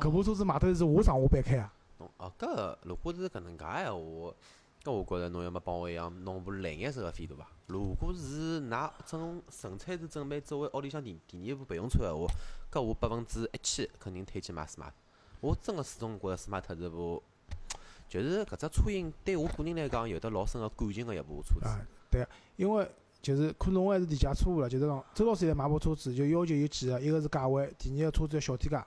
[0.00, 1.72] 搿部车子买得是我上下班开啊。
[2.16, 4.34] 哦，搿如果是搿能介闲话。
[4.82, 7.46] 搿我觉着侬要么帮我一样弄部蓝颜色个飞度伐？
[7.66, 12.26] 如果是㑚准纯粹是准备作为屋里向第第二部备用车个话，
[12.72, 14.90] 搿我百分之一千肯定推荐买 smart。
[15.40, 17.22] 我真个始终觉着 smart 是部，
[18.08, 21.66] 就是搿只车型对我个人来讲有得老深个感情个一部车子。
[21.66, 21.78] 啊，
[22.10, 22.26] 对，
[22.56, 22.90] 因为
[23.22, 28.84] 就是可能我还是理解错误了，就是讲周老师现在买部车子就要求有几个，一个是价位，第二个车子要小点价，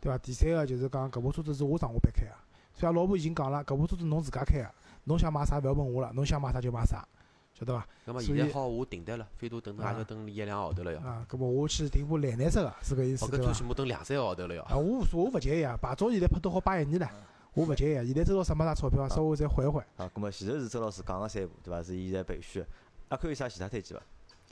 [0.00, 0.16] 对伐？
[0.18, 2.32] 第三个就是讲搿部车子是我上下班开个，
[2.72, 4.70] 所以拉婆已经讲了，搿部车子侬自家开个。
[5.04, 7.04] 侬想买啥勿要问我了，侬想买啥就买啥，
[7.52, 7.84] 晓得伐？
[8.04, 11.00] 那么现在好，我订单了，飞度等等也要等一两个号头了要。
[11.00, 13.44] 啊，搿么我去订部蓝颜色个，是搿意思对伐？
[13.44, 14.62] 搿最起码等两三个号头了要。
[14.62, 17.10] 啊，我无所谓，我勿介意啊，牌照现在拍到好八一年了，
[17.54, 18.06] 我勿介意。
[18.06, 19.84] 现在周老师没啥钞票，稍微再缓一缓。
[19.96, 21.82] 啊，搿么前头是周老师讲个三部，对伐？
[21.82, 22.64] 是现在备选。
[23.12, 24.02] 阿可有啥其他推荐伐？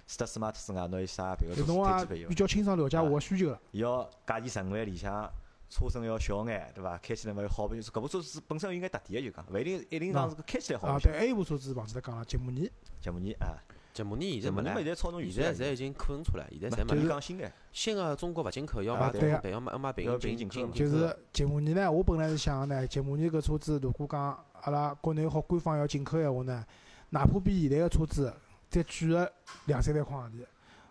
[0.07, 2.29] 除脱 smart 之外，侬有啥别个推荐？
[2.29, 3.61] 比较清爽了解我个需求了。
[3.73, 5.31] 要价钿十五万里向。
[5.73, 6.99] 车身要小眼，对伐？
[6.99, 10.89] 开起来嘛要好，就是搿部车子本身有眼特点个，就讲，勿一定一定讲是开起来好。
[10.89, 12.69] 啊，对，还有部车子忘记脱讲了，吉姆尼。
[13.01, 13.55] 吉姆尼啊，
[13.95, 14.75] 吉姆尼现在没了。
[14.75, 16.97] 现在超现在侪已经库存出来，现在侪没。
[16.97, 20.73] 就是讲新个，新个中国勿进口，要买对个，要买要买平行进口。
[20.73, 26.67] 就是吉姆尼呢，我本来是想呢，吉姆尼搿车子如果讲阿拉国内好官方要进口闲话呢，
[27.11, 28.35] 哪怕比现在个车子
[28.71, 29.33] 再贵个
[29.67, 30.47] 两三万块洋钿，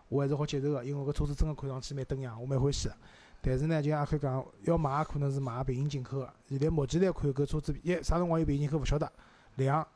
[0.10, 2.96] 我还是好接受个，因为搿车子真个看上去蛮登样，我蛮欢喜个。
[3.42, 6.34] 但是呢，就像阿开讲，要买可能是买平行进口个。
[6.50, 9.10] 现在目前来看，搿车子一啥辰光有平行进口勿晓得。
[9.56, 9.88] 两，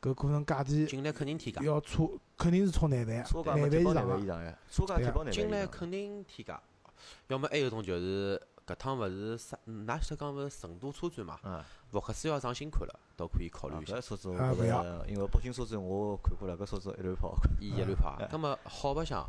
[0.00, 2.08] 搿可能价钿进来肯定添加，要超
[2.38, 5.30] 肯定是超廿万，廿万以上个。
[5.32, 6.62] 进来肯定添加。
[7.26, 11.38] 要么还有种就是搿趟勿是啥，㑚晓得讲勿是成都车展嘛？
[11.90, 13.96] 福克斯要上新款了，倒可以考虑一下。
[13.96, 17.36] 搿车子我觉着，因为北京车展我看过了，搿车子一乱跑。
[17.60, 19.26] 伊一乱跑，葛末好白相。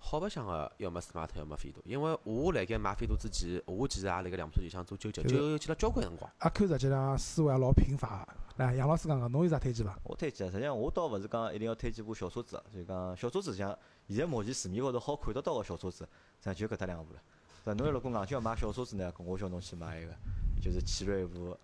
[0.00, 1.82] 好白相个，要么 smart，要么飞度。
[1.84, 6.30] 因为我辣盖买飞度之前，我其实也辣盖两部车里向做纠结，纠结了交关辰光。
[6.38, 8.26] 阿 Q 实际上思维也老贫乏。
[8.56, 9.98] 来，杨老师讲讲，侬有啥推荐伐？
[10.04, 13.76] 我推荐，实际上我倒勿是讲一定要推荐部小车子，就讲小车子像
[14.08, 16.04] 现在目前市面高头好看得到个小车子，实
[16.40, 17.20] 际上就搿搭两部了。
[17.68, 20.16] 但侬如果硬劲要买小车子呢，我叫侬去买一个，
[20.58, 21.54] 就是奇瑞部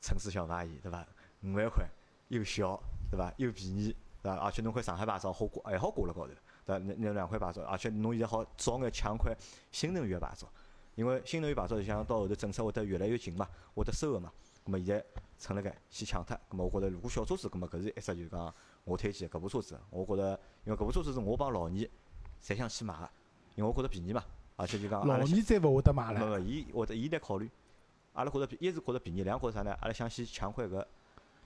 [0.00, 1.04] 城市小蚂蚁，对伐？
[1.42, 1.84] 五万块，
[2.28, 2.80] 又小，
[3.10, 3.34] 对伐？
[3.36, 4.38] 又便宜，对伐？
[4.38, 6.28] 而且侬块上海牌照好挂，还好挂辣高头。
[6.64, 9.36] 对伐，那那两块牌照，而且侬现在好早眼抢块
[9.72, 10.48] 新能源牌照，
[10.94, 14.32] 因为新能源牌照就像到后头政策会得越来越紧嘛，会得收个嘛。
[14.64, 15.04] 咁么现在
[15.36, 18.54] 趁辣盖先抢脱，咁么我觉着如果小车子，咁么搿是一只就是讲
[18.84, 21.70] 我推荐搿部车子，我觉着因为搿部车子是我帮老二
[22.40, 23.10] 侪想去买个，
[23.56, 24.22] 因为我觉着便宜嘛，
[24.56, 26.20] 而且就讲老二再勿会得买了。
[26.26, 27.50] 勿勿，伊会得伊来考虑，
[28.12, 29.76] 阿拉觉着便，一是觉着便宜，两觉着啥呢？
[29.80, 30.84] 阿拉想先抢块搿。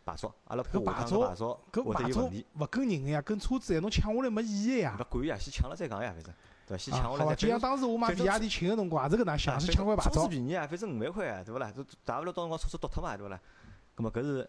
[0.04, 4.96] 牌照，阿拉搿牌照，搿牌照勿跟人个呀，跟车子呀，侬抢下来没意义呀。
[4.98, 6.34] 勿管呀，先抢了再讲呀，反正，
[6.66, 6.82] 对伐？
[6.82, 7.34] 先抢下来。
[7.34, 10.10] 就像当时我买比亚迪秦个辰光，也是搿能想，是抢块牌照。
[10.10, 11.70] 车子便宜啊，反正五万块，对勿啦？
[12.06, 13.38] 大勿了到辰光车子丢脱嘛，对勿啦？
[13.98, 14.48] 咾么搿是，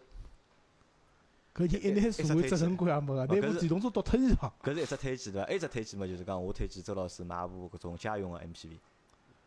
[1.54, 4.54] 搿就一眼社会责任感也没个，拿部电动车倒脱伊好。
[4.62, 5.46] 搿是一只推荐对伐？
[5.46, 8.78] 还一只推荐嘛，就是讲我推荐周老师买部搿种家用个 MPV，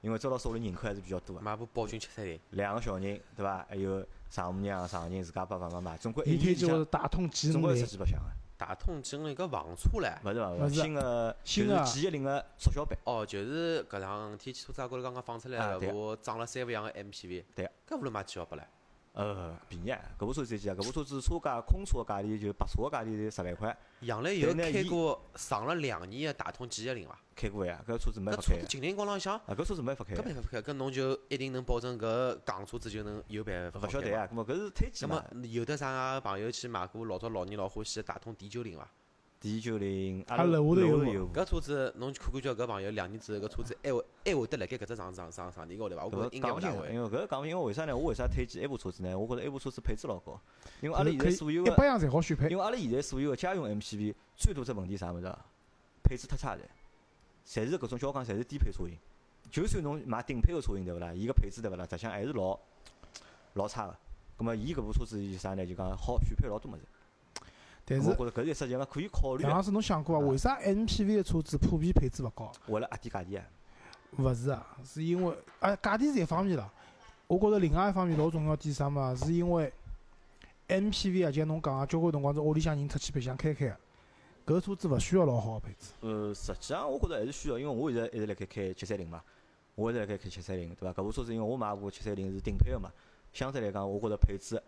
[0.01, 1.41] 因为周老师屋里人口还是比较多个。
[1.41, 2.39] 买部宝骏七三零。
[2.51, 3.66] 两个小人，对伐？
[3.70, 4.06] 还有。
[4.34, 8.26] 丈母娘、丈人自家爸爸妈妈，总归一天就是大通吉总归是几百箱个。
[8.58, 12.97] 大通吉利搿房车唻，勿是勿是新个新个 G 一零个缩小版。
[13.04, 17.43] 哦，就是搿两天汽车展高头刚刚放出来个，我装了三五样个 MPV。
[17.54, 17.70] 对。
[17.88, 18.64] 搿无论买几号不唻？
[19.14, 19.99] 呃，便宜啊！
[20.18, 20.74] 搿部车子几啊？
[20.74, 23.78] 搿部车子车价空车价钿就白车价钿十万块。
[23.99, 27.20] 杨澜有开过上了两年的大通 G 一零伐？
[27.36, 28.41] 开过呀，搿车子没法开。
[28.41, 29.36] 搿车子金陵广浪向。
[29.36, 30.16] 啊，搿车子没法开。
[30.16, 35.24] 搿没法开，搿侬就一定能保证搿港车子就能有办法勿晓得呀，搿么搿是推荐嘛？
[35.43, 38.89] 有的啥朋友去买过老早老年老欢喜的大通 D 九零伐
[39.43, 41.29] ？D 九零，阿拉楼头有。
[41.33, 46.05] 搿车子侬看看叫搿朋友两年之后搿车子还会还会得辣盖搿只上上上上年高头伐？
[46.05, 46.93] 我觉着应该勿大会。
[46.93, 47.93] 因为搿讲，因为为啥呢？
[47.93, 49.19] 我为啥推荐埃部车子呢？
[49.19, 50.39] 我觉着埃部车子配置老高。
[50.79, 52.47] 因为阿拉现在所有一百样侪好选配。
[52.47, 55.29] 因为阿拉现在所有个家用 MPV 最大只问题啥物事？
[56.03, 56.61] 配置忒差了，
[57.45, 58.97] 侪是搿种叫讲，侪是低配车型。
[59.51, 61.13] 就算侬买顶配个车型对勿啦？
[61.13, 61.83] 伊个配置对勿啦？
[61.83, 62.57] 实际上还是老
[63.55, 63.93] 老差个。
[64.37, 65.65] 葛末伊搿部车子是啥呢？
[65.65, 66.83] 就讲好选配老多物事。
[67.86, 69.43] 但是，我觉着搿是实际上可以考虑。
[69.43, 70.25] 杨老师，侬想过伐？
[70.25, 72.51] 为啥 MPV 个车子普遍配置勿高？
[72.67, 73.45] 为了压低价钿啊？
[74.17, 76.71] 勿是啊，是因为啊，价钿是一方面啦。
[77.27, 79.13] 我觉着另外一方面老重要点啥嘛？
[79.15, 79.71] 是因为
[80.67, 83.67] MPV 啊，就像侬讲个，交关辰光是屋里向人出去白相开开
[84.45, 85.91] 个，搿车子勿需要老好个配置。
[86.01, 89.21] 呃，实际上我觉着还是需要，因为我现在一直辣盖开七三零嘛，
[89.75, 91.01] 我一直辣盖开七三零，对伐？
[91.01, 92.89] 搿部车子因为我买部七三零是顶配个嘛，
[93.34, 94.61] 相对来讲，我觉着配置。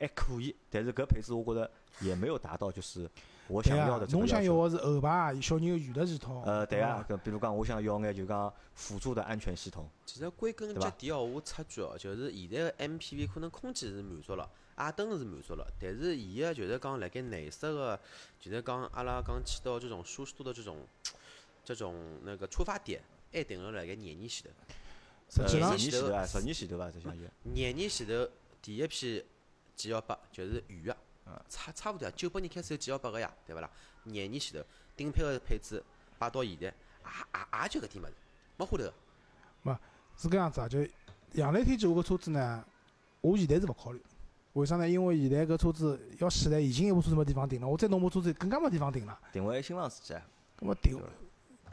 [0.00, 1.70] 还可以，但是搿配置我觉着
[2.00, 3.10] 也没有达到，就是
[3.48, 6.42] 我想要的这个侬想要个是后排小人有娱乐系统。
[6.44, 9.88] 呃，对啊，搿比如讲，我想要眼就讲辅助的安全系统。
[10.06, 17.98] 其实归根结底哦，我插句哦，就是现在个 MPV 可能空间是满足了，矮灯是满足了，但是伊个就是讲辣盖内饰个，
[18.38, 20.86] 就是讲阿拉讲起到这种舒适度的这种
[21.64, 25.44] 这种那个出发点，还停留辣盖廿年前头。
[25.48, 26.88] 十年前头啊，十年前头伐？
[26.88, 28.28] 这相当廿年前头
[28.62, 29.24] 第一批。
[29.78, 30.96] G 幺八就是预个，
[31.48, 33.70] 差差勿多啊，九八年开始有 G 幺八个呀，对勿啦？
[34.02, 34.66] 廿年前头
[34.96, 35.80] 顶配个配置
[36.18, 38.12] 摆到现在，也也也就搿点物事，
[38.56, 38.92] 没花头。
[39.62, 39.78] 没，
[40.16, 40.84] 是搿样子啊，就
[41.34, 42.64] 杨磊推荐我个车子呢，
[43.20, 44.02] 我现在是勿考虑。
[44.54, 44.88] 为啥呢？
[44.88, 49.16] 因为现在搿车子要死来，已经一部车子没地方停了，我再弄部车子更加没地方停了。
[49.32, 50.22] 定位新房司机啊？
[50.58, 50.98] 搿么定，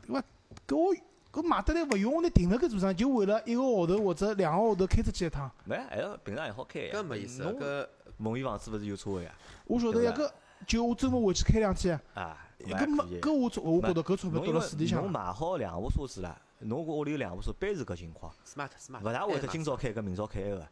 [0.08, 0.24] 搿么
[0.68, 0.96] 搿我。
[1.36, 5.52] 搿买得来勿用，我拿停辣搿座上，就为了一个号头或者两个号头开出去一趟。
[5.66, 6.96] 没，还要平常还好开呀。
[6.96, 7.44] 搿没意思。
[7.44, 7.86] 搿
[8.18, 9.32] 梦圆房子勿是有车位呀？
[9.66, 10.32] 我晓得呀，搿
[10.66, 12.00] 就我周末回去开两天。
[12.14, 15.02] 啊，搿没搿我，我觉着搿钞票到了水里向。
[15.02, 18.32] 侬买好两部车子了，侬屋里有两部车，般是搿情况。
[18.46, 19.02] smart smart。
[19.02, 20.68] 勿大会得今朝开搿明朝开个。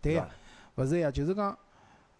[0.00, 0.28] 对呀，
[0.76, 1.56] 勿是呀，就是讲，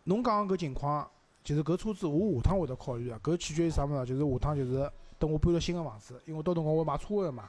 [0.05, 1.09] 侬讲搿情况，
[1.43, 3.19] 就是搿车子我下趟会得考虑啊。
[3.23, 4.07] 搿取决于啥物事？
[4.07, 7.49] 就是下趟就是等我搬了新个房子，因为到辰光我买车位嘛。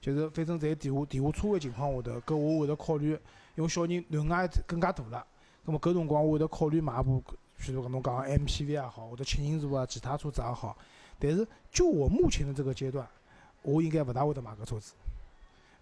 [0.00, 3.18] 就是反正在地下地下车位情况下头，搿我会得考虑，
[3.54, 5.26] 因为小人囡也更加大了，
[5.64, 7.22] 葛末搿辰光我会得考虑买部，
[7.58, 10.76] 譬如讲侬讲 MPV 也好，或者七人座啊，其他车子也好。
[11.18, 13.06] 但是就我目前的这个阶段，
[13.62, 14.92] 我应该勿大会得买搿车子，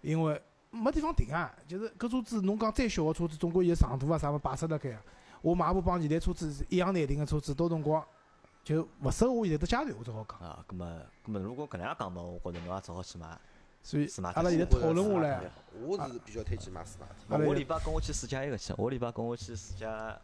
[0.01, 1.53] 因为没地方停啊。
[1.67, 5.01] 就是搿车子侬讲再小个车子，总归有长度啊啥物摆设辣盖啊。
[5.41, 8.01] 我买部帮现在车子一样难停个车子，到辰光
[8.63, 10.39] 就勿适合我现在的阶段，我只好讲。
[10.39, 10.87] 啊，葛末
[11.23, 13.37] 葛末如果搿能样讲嘛，我觉着侬也只好去买。
[13.83, 15.41] 所以，阿拉现在讨论下来，
[15.85, 17.45] 我是比较推荐买斯马特。
[17.45, 20.17] 我礼拜跟我去试驾一个去，我礼拜跟我去试驾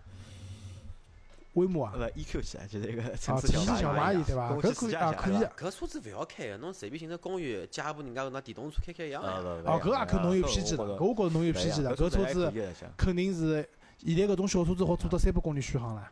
[1.56, 3.60] 威马啊，勿 EQ 去，就是一个城市小
[3.94, 4.54] 蚂蚁，对伐？
[4.54, 5.36] 搿可以啊，可以。
[5.36, 9.22] 搿车子勿要开，侬随便寻只公园借部人家拿电动车开开一样。
[9.22, 11.94] 哦，搿也可侬有偏见了，搿我觉着侬有偏见了。
[11.98, 12.54] 搿车子
[12.96, 16.10] 肯定是现在搿种小车子好做到三百公里续航了。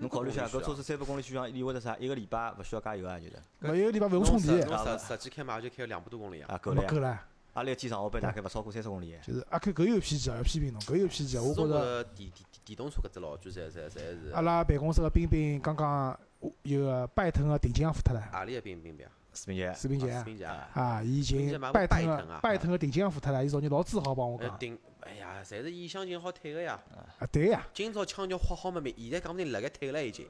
[0.00, 1.96] 侬考虑一下，搿车子三百公里续航意味着啥？
[1.98, 3.32] 一个礼拜勿需要加油啊，就是。
[3.60, 4.66] 搿一个礼拜勿用充电。
[4.66, 6.54] 侬实实际开嘛就开两百多公里啊。
[6.54, 6.82] 啊，够了。
[6.84, 7.20] 够了。
[7.54, 9.16] 阿拉一天上下班大概勿超过三十公里。
[9.26, 12.04] 就是阿 Q 搿有偏见啊，要批评侬，搿有偏见，我觉着。
[12.04, 14.30] 电电电动车搿只老句，侪侪侪是。
[14.32, 16.16] 阿拉办公室个冰冰刚刚
[16.62, 18.22] 有个拜腾个定金也付脱了。
[18.32, 19.04] 何里个冰冰冰？
[19.34, 19.72] 视频节。
[19.74, 20.12] 视频节。
[20.18, 24.56] 视频节啊，已经拜腾个拜腾个定金也付脱了，伊昨日老自豪帮我讲。
[24.58, 24.78] 定，
[25.08, 26.78] 哎呀，侪是意向性好退个呀。
[27.18, 27.66] 啊，对呀。
[27.72, 30.28] 今朝腔调花好没没，现在讲不定辣盖退了已经。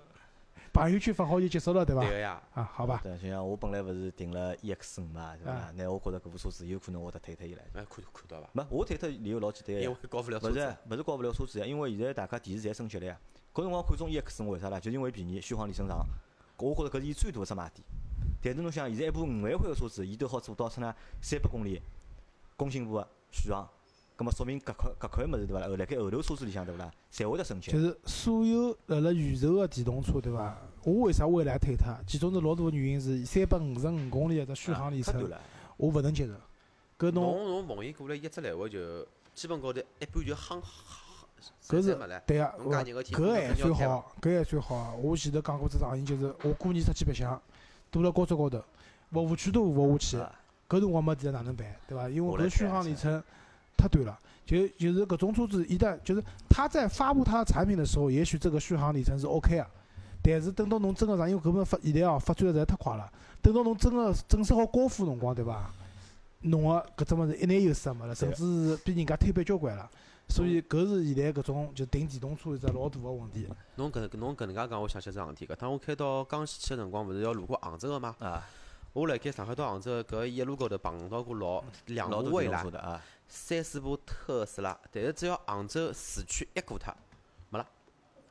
[0.73, 2.07] 朋友圈发好就结束了，对伐？
[2.07, 2.41] 对呀。
[2.55, 3.01] 啊，好吧。
[3.03, 5.73] 对，就像我本来勿是订了 EX 五嘛，对伐？
[5.75, 7.63] 那我觉着搿部车子有可能会得退脱伊来。
[7.75, 8.49] 哎，看看到伐？
[8.53, 9.83] 没，我退脱理由老简单呀。
[9.83, 10.53] 因为搞勿了车子。
[10.53, 13.19] 勿是，勿是搞勿了车子呀，因为现在大家电池侪升级了呀。
[13.53, 14.79] 搿辰光看中 EX 五为啥啦？
[14.79, 16.07] 就因为便宜，续航里程长。
[16.59, 17.85] 我觉着搿是伊最大个只卖点。
[18.41, 21.81] 但是侬想，现在一部五万块个车子，伊都好做到出呢三百公里
[22.57, 23.69] 工信部个续航。
[24.19, 25.65] 咁么说明搿块搿块物事对伐？
[25.69, 26.91] 后辣盖后头车子里向对勿啦？
[27.13, 27.71] 侪会得升级。
[27.71, 30.59] 就是所有辣辣预售个电动车对伐？
[30.83, 31.87] 我为啥未来推脱？
[32.05, 35.31] 其中是老大个原因是三百五十五公里个只续航里程，
[35.77, 36.33] 我勿能接受。
[36.99, 39.07] 搿侬侬侬蒙伊过来一只来回就
[39.37, 40.65] 基本高头一半就夯夯。
[41.69, 41.97] 搿是
[42.27, 42.73] 对啊，搿
[43.31, 44.97] 还算好，搿还算好。
[44.97, 47.41] 我前头讲过只场景，就是我过年出去白相，
[47.93, 48.65] 堵辣高速高头，
[49.13, 50.19] 服务区都服务下
[50.69, 51.73] 去，搿辰光没电哪能办？
[51.87, 52.09] 对伐？
[52.09, 53.23] 因为搿续航里程。
[53.79, 54.19] 太短了。
[54.45, 59.67] 就就是搿种车子，一旦就是他在发布他的产品的时候，也许这个续航里程是 OK 啊。
[60.23, 63.11] 但是等到侬真个上，因为搿本发现在哦发展实在太快了。
[63.41, 65.71] 等到侬真个正式好交付辰光，对伐？
[66.41, 69.89] 侬个搿只物事一眼优势也没了，甚至是比人家推板交关了。
[70.29, 73.47] 所以搿是现在搿种就订电动车一只老大个问题。
[73.77, 75.47] 侬搿侬搿能介讲，我想起桩事体。
[75.47, 78.17] 搿趟我开到江西去个辰光，勿是要路过杭州个吗？
[78.19, 78.43] 啊。
[78.95, 82.65] 我辣盖上海到杭州搿一路高头碰到过老两部蔚来。
[83.29, 86.93] 三四部特斯拉，但是只要杭州市区一过脱，
[87.51, 87.67] 没了，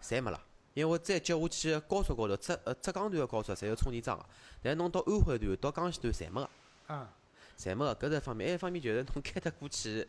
[0.02, 0.42] 侪没了。
[0.74, 4.26] 因为再接下去高速高头，浙呃浙江段个高速侪有充电桩个，
[4.62, 6.50] 但是侬到安徽段、到江西段侪没个。
[6.94, 7.14] 啊。
[7.58, 8.50] 侪没个，搿是一方面。
[8.50, 10.08] 还一方面就是侬开脱过去，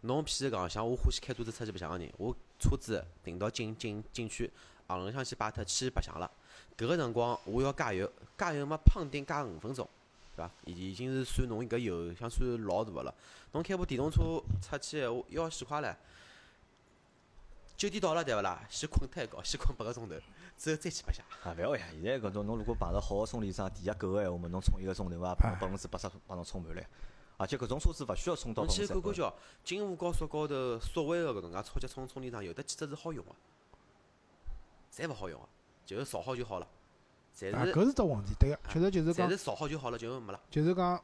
[0.00, 4.50] 侬譬如讲，像我欢喜开车子出去白相个人，我车子停到景景景区，
[4.88, 6.28] 行里向去摆脱去白相了。
[6.76, 9.88] 搿个辰光我要加油，加油嘛，胖丁加五分钟。
[10.36, 10.50] 对伐？
[10.64, 13.14] 已已经是算侬搿油箱算老大个了。
[13.52, 15.94] 侬开部电动车出去闲话，要死快唻。
[17.76, 18.62] 九点到了对勿啦？
[18.70, 20.14] 先困脱一觉，先困八个钟头，
[20.56, 21.24] 之后再去白相。
[21.42, 21.86] 啊，勿要呀！
[21.92, 25.34] 现在搿种侬如果碰着好个充电桩，电压够个闲话嘛，侬充一个钟头伐？
[25.34, 26.82] 百分之八十帮侬充满了。
[27.38, 28.62] 而且搿种车子勿需要充到。
[28.62, 33.32] 侬去看看叫金沪高速高头所谓个搿能介超级充充电桩，有得几只是好用个？
[34.94, 35.48] 侪勿好用个，
[35.84, 36.68] 就是造好就好了。
[37.52, 39.28] 啊，搿是只问题，对个，确实就是讲。
[39.28, 40.40] 是造好就好了，就没了。
[40.50, 41.02] 就是讲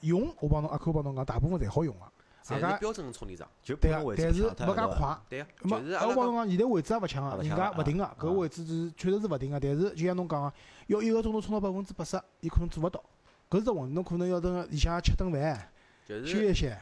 [0.00, 2.00] 用，我帮侬阿 Q 帮侬讲，大部分侪好用个。
[2.44, 3.48] 侪是标准充电桩。
[3.64, 5.18] 对个，但是没介快。
[5.28, 5.46] 对个。
[5.62, 9.60] 没，我帮侬讲，现在位置也勿抢个，人家勿停个，搿位置是确实是勿停个。
[9.60, 10.52] 但是就像侬讲个，
[10.88, 13.02] 要一个钟头充到百分之八十，伊可能做勿到。
[13.48, 15.70] 搿是只问题，侬可能要等里向吃顿饭，
[16.08, 16.78] 休息歇。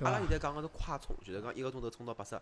[0.00, 2.34] 阿拉现在讲个是快充，就是讲一个钟头充到八十。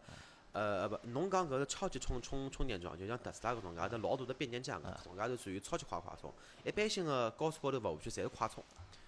[0.52, 6.32] 呃呃不，侬讲搿个超级充充充电桩，就像特斯拉搿种，介头老大的变电站，搿种介头属于超级快快充。
[6.64, 8.62] 一般性个高速高头服务区侪是快充，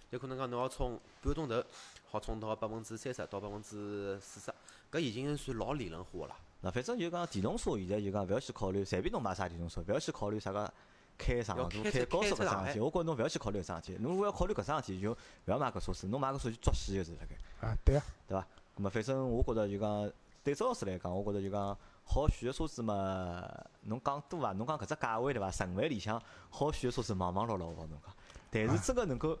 [0.09, 1.63] 有可能讲侬要充半个钟头，
[2.09, 4.51] 好充到百分之三十到百分之四十，
[4.91, 6.35] 搿已经算老理论化个了。
[6.61, 10.73] 那反正就讲电动车现在就讲勿要去考虑，随便侬买啥电动车，勿要去考虑啥个
[11.15, 12.79] 开长途、开高速搿桩事体。
[12.79, 17.67] 我觉侬勿要去考虑搿桩事体，侬如果要考虑搿桩事体，就勿要买搿车子，侬买搿车就作死就是辣盖。
[17.67, 18.47] 啊，对啊，对伐？
[18.77, 20.11] 咾么反正我觉着就讲
[20.45, 21.77] 对周老师来讲，我觉着就讲。
[22.07, 23.43] 好选个车子嘛，
[23.81, 24.51] 侬讲多伐？
[24.53, 25.49] 侬讲搿只价位对伐？
[25.49, 26.21] 十万里向
[26.51, 28.15] 好选个车子忙忙碌碌，我帮侬讲。
[28.51, 29.35] 但是真个能够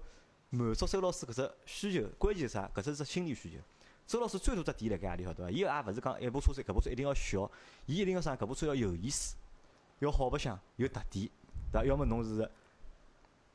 [0.49, 2.67] 满足周老师搿只需求，关键是啥？
[2.73, 3.57] 搿只是心理需求。
[4.07, 5.51] 周老师最大只点辣盖何里晓得伐？
[5.51, 7.47] 伊也勿是讲一部车子，搿部车一定要小，
[7.85, 8.35] 伊一定要啥？
[8.35, 9.35] 搿部车要有意思，
[9.99, 11.29] 要好白相，有特点，
[11.71, 11.85] 对伐？
[11.85, 12.49] 要么侬是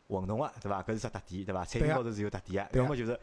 [0.07, 0.81] 混动个，对伐？
[0.85, 1.65] 搿是只特点，对伐？
[1.65, 3.19] 产品高头是有特点个，要么就是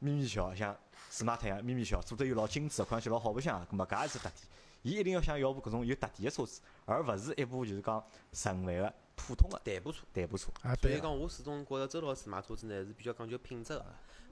[0.00, 0.76] 咪咪小，像
[1.08, 4.34] 斯马特一样咪咪小，做得又老精致，看上去老好白相，搿么搿也是特点。
[4.82, 10.04] 伊一定要想要部搿种有特点个车子，而勿是一部就是讲十万个普通个代步车。
[10.12, 10.50] 代步车。
[10.80, 13.84] 所以讲，我始终觉着周老师买车子呢是比较讲究品质个。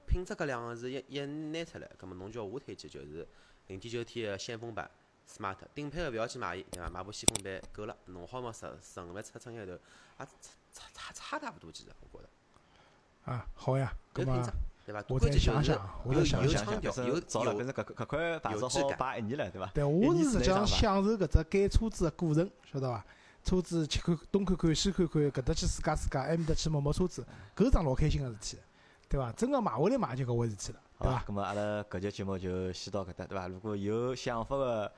[0.07, 3.27] 品质搿两个字一一拿出来，葛末侬叫我推荐就是
[3.67, 4.89] 零点九 T 个先锋版
[5.31, 6.89] smart，顶配个勿要去买伊，对伐？
[6.89, 9.79] 买部先锋版够了，弄好嘛十十五万出出眼头，也
[10.17, 13.31] 差差差差勿多其实，我觉着。
[13.31, 14.49] 啊，好呀，搿品质。
[14.89, 15.05] 对伐？
[15.07, 19.67] 我再想想，我再想想，有早了，反正搿搿块牌照好摆一年了，对伐？
[19.71, 23.05] 对，我是实际上享受搿只改车子个过程，晓得伐？
[23.43, 27.23] 车子去看东看看西看看，搿搭去试驾试驾，埃面搭去摸摸车子，
[27.55, 28.57] 搿是桩老开心个事体，
[29.07, 29.31] 对伐？
[29.33, 31.23] 真个买回来买就搿回事体了，对伐？
[31.27, 33.47] 咾么阿拉搿节节目就先到搿搭，对伐？
[33.47, 34.91] 如果有想法个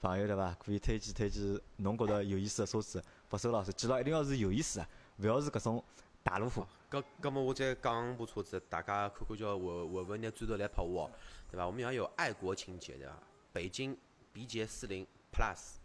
[0.00, 0.56] 朋友，对伐？
[0.64, 4.86] 可以推荐推荐侬觉着有意思个车子，拨周老师，记牢一定要是有意思个，
[5.18, 5.82] 勿要是搿种
[6.22, 6.66] 大路虎。
[6.90, 11.10] 搿搿么我再讲部车子，大家看看叫会会勿会拿砖头来拍我，
[11.50, 11.66] 对伐？
[11.66, 13.14] 我们要有爱国情节，对伐？
[13.50, 13.96] 北京
[14.30, 15.76] B 级四零 Plus，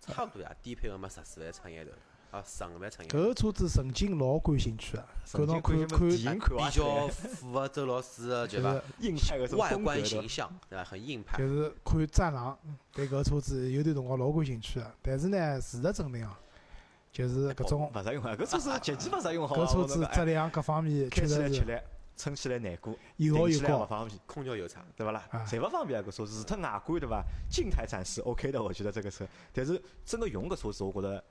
[0.00, 1.92] 差不多呀，低配个嘛十四万出眼头，
[2.36, 3.18] 啊十五万出眼头。
[3.18, 8.78] 搿个车子曾经老感兴趣个，搿侬看看比较符合周老师个 对伐？
[8.98, 10.84] 硬派个外观形象，对伐？
[10.84, 11.38] 很硬派。
[11.38, 12.58] 就是看战狼，
[12.92, 16.38] 对搿个车子有段辰光老感兴趣个，但是呢，事实证明啊。
[17.12, 18.36] 就是搿种勿实用啊！
[18.38, 21.50] 搿车子极其勿实用，好搿车子质量各方面确实是。
[21.50, 21.78] 吃力，
[22.16, 25.26] 撑起来难过，油耗又高，勿方便，空调又差，对伐啦？
[25.46, 26.04] 侪勿方便啊！
[26.06, 27.24] 搿车子，除脱外观对伐？
[27.50, 29.26] 静态展示 OK 的，我觉得这个车。
[29.52, 31.24] 但是真个用搿车子，我觉着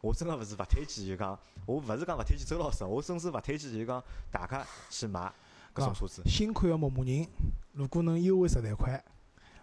[0.00, 5.32] 我真个勿是勿推荐，就讲我勿是讲勿推荐周老师，我甚至勿推荐就讲大家去买
[5.74, 6.22] 搿种车子。
[6.26, 7.28] 新款个牧马人，
[7.72, 9.04] 如果能优惠十来块，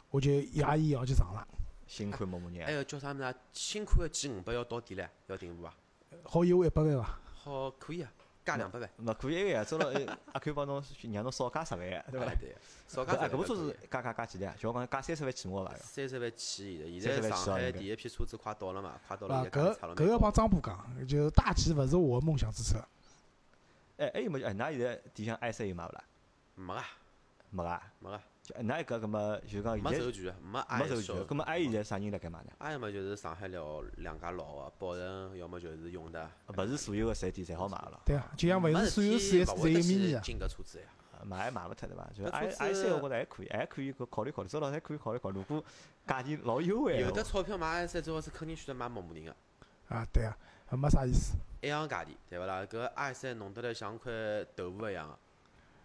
[0.10, 1.46] 我就压伊要去上了。
[1.90, 3.36] 新款某某人，还有叫啥物事？
[3.52, 5.74] 新款个 G 五百要到底了，要订户伐？
[6.24, 7.20] 好优惠一百万伐？
[7.34, 8.14] 好，可以啊，
[8.46, 8.88] 加两百万。
[8.98, 9.90] 那可以个呀，周老
[10.32, 12.36] 阿 Q 帮侬让侬少加十万，对伐？
[12.36, 12.56] 对，
[12.88, 13.30] 少加十万。
[13.32, 14.56] 搿部车子加加加几钿啊？
[14.60, 15.76] 就讲加三十万起码伐？
[15.78, 19.36] 三十万起，现在上海第一批车子快到了嘛，快到了。
[19.38, 22.78] 啊，搿搿要帮张波讲，就大 G 勿是我梦想之车。
[23.98, 24.44] 哎，还有没？
[24.44, 26.04] 哎，㑚现在底向 i 三有买勿啦？
[26.54, 26.86] 没啊，
[27.50, 28.22] 没啊，没啊。
[28.50, 32.52] 就那一个，搿么就讲没授权，没没授权，搿么还有现在啥人辣盖买呢？
[32.58, 36.28] 还有么就是上海了两家老个，宝成，要么就是永达。
[36.48, 38.00] 勿是所有个实体店侪好买个咯。
[38.06, 40.22] 对啊，就像勿是所有四 S 侪有秘密啊。
[40.24, 40.86] 进搿车子呀，
[41.24, 42.10] 买也买勿脱对伐？
[42.12, 45.38] 就 i i 三，我觉着还可以，还可以搿考虑考虑，周老师可以考虑考虑。
[45.38, 45.64] 如果
[46.08, 49.36] 价钿老优惠，有的钞票买 i 三，最好是肯定选择买牧马人个。
[49.90, 50.36] 啊，对啊，
[50.72, 51.36] 没啥意思。
[51.62, 52.66] 一样价钿，对勿啦？
[52.66, 54.12] 搿 i 三弄得来像块
[54.56, 55.20] 豆腐一样个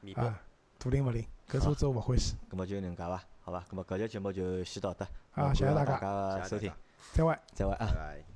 [0.01, 0.33] 面包。
[0.79, 1.27] 大灵勿灵？
[1.51, 2.34] 搿车子我勿欢喜。
[2.51, 3.22] 咁么就能介伐？
[3.42, 3.64] 好伐？
[3.70, 5.07] 咁么搿节节目就先到得。
[5.32, 6.42] 啊，谢谢大家。
[6.45, 6.72] 收听。
[7.12, 7.38] 再会。
[7.53, 7.86] 再会啊。
[7.86, 8.34] 拜拜。